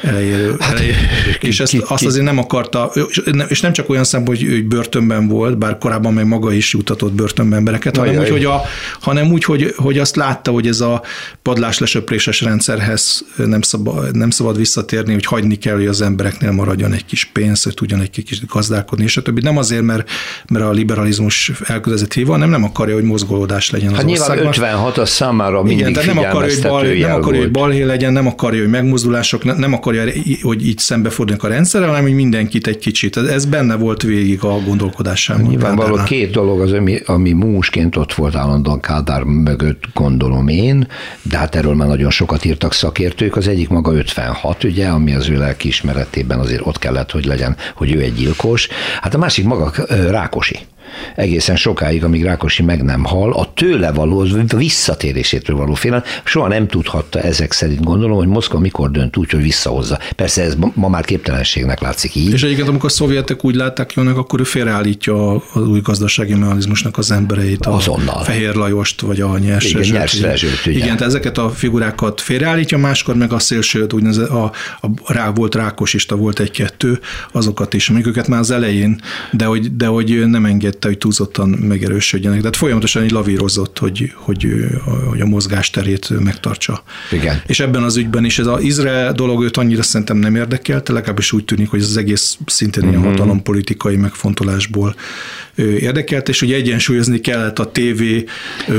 [0.02, 0.56] elejéről.
[0.60, 0.96] Hát, elejéről
[1.40, 2.92] és ezt, ki- azt ki- azért nem akarta,
[3.48, 7.14] és nem- csak olyan szempont, hogy ő börtönben volt, bár korábban meg maga is jutatott
[7.14, 8.24] börtönbe embereket, hanem Ajaj.
[8.24, 8.62] úgy, hogy, a,
[9.00, 11.02] hanem úgy, hogy, hogy azt látta, hogy ez a
[11.42, 16.94] padlás lesöpréses rendszerhez nem szabad, nem szabad visszatérni, hogy hagyni kell, hogy az embereknél maradjon
[16.94, 19.42] egy kis pénz, hogy tudjon egy kicsit gazdálkodni, és a többi.
[19.42, 20.10] Nem azért, mert,
[20.50, 24.52] mert a liberalizmus elkötelezett híva, hanem nem akarja, hogy mozgolódás legyen az Hát nyilván országban.
[24.52, 28.14] 56 az számára mindig Igen, tehát nem akarja, hogy, bal, nem akarja, hogy balhé legyen,
[28.14, 30.04] nem akarja, hogy megmozdulások, ne- nem akarja,
[30.42, 33.18] hogy így szembeforduljanak a rendszerrel, hanem hogy mindenkit egy kicsit.
[33.18, 35.42] Ez- benne volt végig a gondolkodásában.
[35.42, 36.06] Nyilvánvaló Kádárnál.
[36.06, 40.88] két dolog az, ami, ami músként ott volt állandóan Kádár mögött, gondolom én.
[41.22, 43.36] De hát erről már nagyon sokat írtak szakértők.
[43.36, 47.92] Az egyik maga 56, ugye, ami az ő lelkiismeretében azért ott kellett, hogy legyen, hogy
[47.92, 48.68] ő egy gyilkos.
[49.02, 49.72] Hát a másik maga
[50.10, 50.60] Rákosi
[51.16, 56.48] egészen sokáig, amíg Rákosi meg nem hal, a tőle való, a visszatérésétől való félelem, soha
[56.48, 60.00] nem tudhatta ezek szerint gondolom, hogy Moszkva mikor dönt úgy, hogy visszahozza.
[60.16, 62.34] Persze ez ma már képtelenségnek látszik így.
[62.34, 66.98] És egyébként, amikor a szovjetek úgy látták jönnek, akkor ő félreállítja az új gazdasági mechanizmusnak
[66.98, 67.66] az embereit.
[67.66, 68.24] A Azonnal.
[68.24, 70.76] Fehér Lajost, vagy a nyers Igen, nyers Rezsőt, ugye.
[70.76, 74.44] Igen, tehát ezeket a figurákat félreállítja, máskor meg a szélsőt, úgy a,
[74.82, 77.00] a, rá volt rákosista, volt egy-kettő,
[77.32, 80.46] azokat is, amik őket már az elején, de hogy, de hogy nem
[80.78, 82.40] engedte, hogy túlzottan megerősödjenek.
[82.40, 84.48] Tehát folyamatosan így lavírozott, hogy, hogy,
[85.10, 86.84] hogy a mozgásterét megtartsa.
[87.12, 87.42] Igen.
[87.48, 91.32] És ebben az ügyben is ez az Izrael dolog őt annyira szerintem nem érdekelte, legalábbis
[91.32, 93.12] úgy tűnik, hogy ez az egész szintén ilyen uh-huh.
[93.12, 94.96] hatalompolitikai megfontolásból
[95.58, 98.04] érdekelt, és ugye egyensúlyozni kellett a TV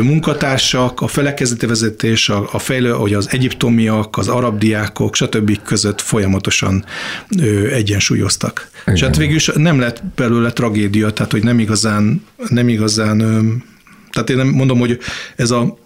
[0.02, 5.62] munkatársak, a felekezeti vezetés, a, a fejlő, hogy az egyiptomiak, az arab diákok, stb.
[5.62, 6.84] között folyamatosan
[7.72, 8.70] egyensúlyoztak.
[8.82, 8.94] Igen.
[8.94, 13.18] És hát végül is nem lett belőle tragédia, tehát hogy nem igazán, nem igazán
[14.10, 14.98] tehát én nem mondom, hogy
[15.36, 15.78] ez a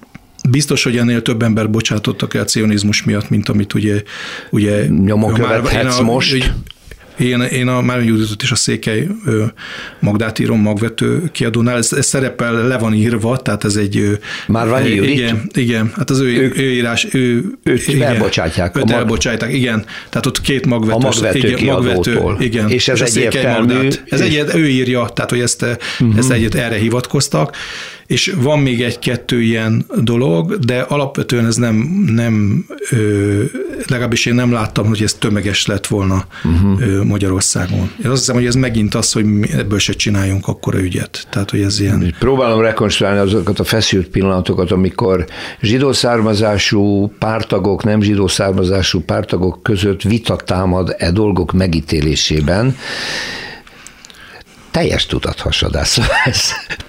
[0.50, 4.02] Biztos, hogy ennél több ember bocsátottak el cionizmus miatt, mint amit ugye,
[4.50, 6.52] ugye nyomon követhetsz a, most.
[7.18, 9.06] Én, én a Márvin Juditot és a Székely
[9.98, 14.18] Magdát írom magvető kiadónál, ez, ez szerepel, le van írva, tehát ez egy...
[14.46, 15.10] Már van Judit?
[15.10, 17.44] Igen, igen, hát az ő, ők, ő írás, ő...
[17.62, 18.76] Őt igen, elbocsátják.
[18.76, 18.92] Őt mag...
[18.92, 19.84] elbocsátják, igen.
[20.08, 20.94] Tehát ott két magvető.
[20.94, 22.70] A magvető igen, magvető, igen.
[22.70, 23.88] És ez és egyértelmű.
[24.08, 26.18] Ez egy, ő írja, tehát hogy ezt, uh-huh.
[26.18, 27.56] ezt egyet erre hivatkoztak,
[28.12, 31.74] és van még egy-kettő ilyen dolog, de alapvetően ez nem,
[32.14, 33.44] nem ö,
[33.86, 37.04] legalábbis én nem láttam, hogy ez tömeges lett volna uh-huh.
[37.04, 37.90] Magyarországon.
[38.04, 41.26] Én azt hiszem, hogy ez megint az, hogy ebből se csináljunk akkora ügyet.
[41.30, 42.14] Tehát, hogy ez ilyen...
[42.18, 45.24] Próbálom rekonstruálni azokat a feszült pillanatokat, amikor
[45.60, 52.76] zsidó származású pártagok, nem zsidó származású pártagok között vita támad e dolgok megítélésében,
[54.72, 55.98] teljes tudathasadás.
[56.24, 56.40] Ez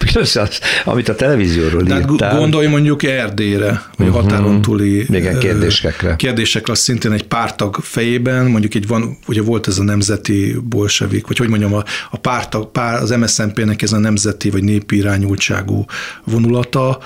[0.04, 2.38] piros az, amit a televízióról Tehát írtál.
[2.38, 4.24] gondolj mondjuk Erdélyre, vagy uh-huh.
[4.24, 6.16] határon túli Igen, kérdésekre.
[6.16, 11.28] Kérdésekre, az szintén egy pártag fejében, mondjuk egy van, ugye volt ez a nemzeti bolsevik,
[11.28, 15.86] vagy hogy mondjam, a, a pártag, pár, az MSZNP-nek ez a nemzeti vagy népi irányultságú
[16.24, 16.99] vonulata,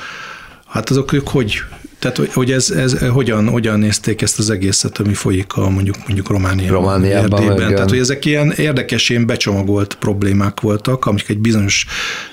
[0.68, 1.62] hát azok ők hogy
[2.00, 6.30] tehát, hogy ez, ez hogyan, hogyan nézték ezt az egészet, ami folyik a mondjuk, mondjuk
[6.30, 7.74] Romániában, Romániában Erdélyben.
[7.74, 11.86] Tehát, hogy ezek ilyen érdekes, ilyen becsomagolt problémák voltak, amik egy bizonyos,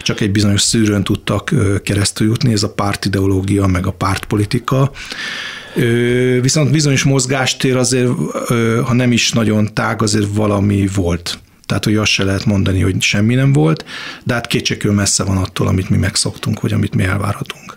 [0.03, 1.51] csak egy bizonyos szűrőn tudtak
[1.83, 4.91] keresztül jutni, ez a pártideológia, meg a pártpolitika.
[6.41, 8.11] Viszont bizonyos mozgástér azért,
[8.85, 11.39] ha nem is nagyon tág, azért valami volt.
[11.67, 13.85] Tehát, hogy azt se lehet mondani, hogy semmi nem volt,
[14.25, 17.77] de hát kétségkül messze van attól, amit mi megszoktunk, vagy amit mi elvárhatunk.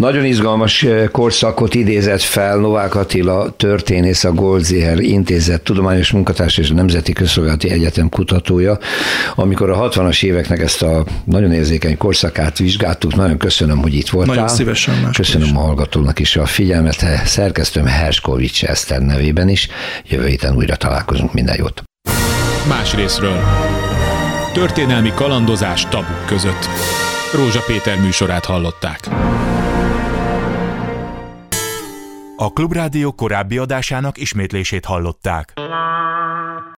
[0.00, 6.70] Nagyon izgalmas eh, korszakot idézett fel Novák Attila történész, a Goldziher Intézet tudományos munkatárs és
[6.70, 8.78] a Nemzeti Közszolgálati Egyetem kutatója.
[9.34, 14.34] Amikor a 60-as éveknek ezt a nagyon érzékeny korszakát vizsgáltuk, nagyon köszönöm, hogy itt voltál.
[14.34, 15.10] Nagyon szívesen.
[15.12, 15.54] Köszönöm is.
[15.54, 19.68] a hallgatónak is a figyelmet, szerkesztőm Herskovics Eszter nevében is.
[20.08, 21.82] Jövő héten újra találkozunk, minden jót.
[22.68, 23.40] Más részről.
[24.52, 26.68] Történelmi kalandozás tabuk között.
[27.34, 29.08] Rózsa Péter műsorát hallották.
[32.42, 35.52] A Klubrádió korábbi adásának ismétlését hallották.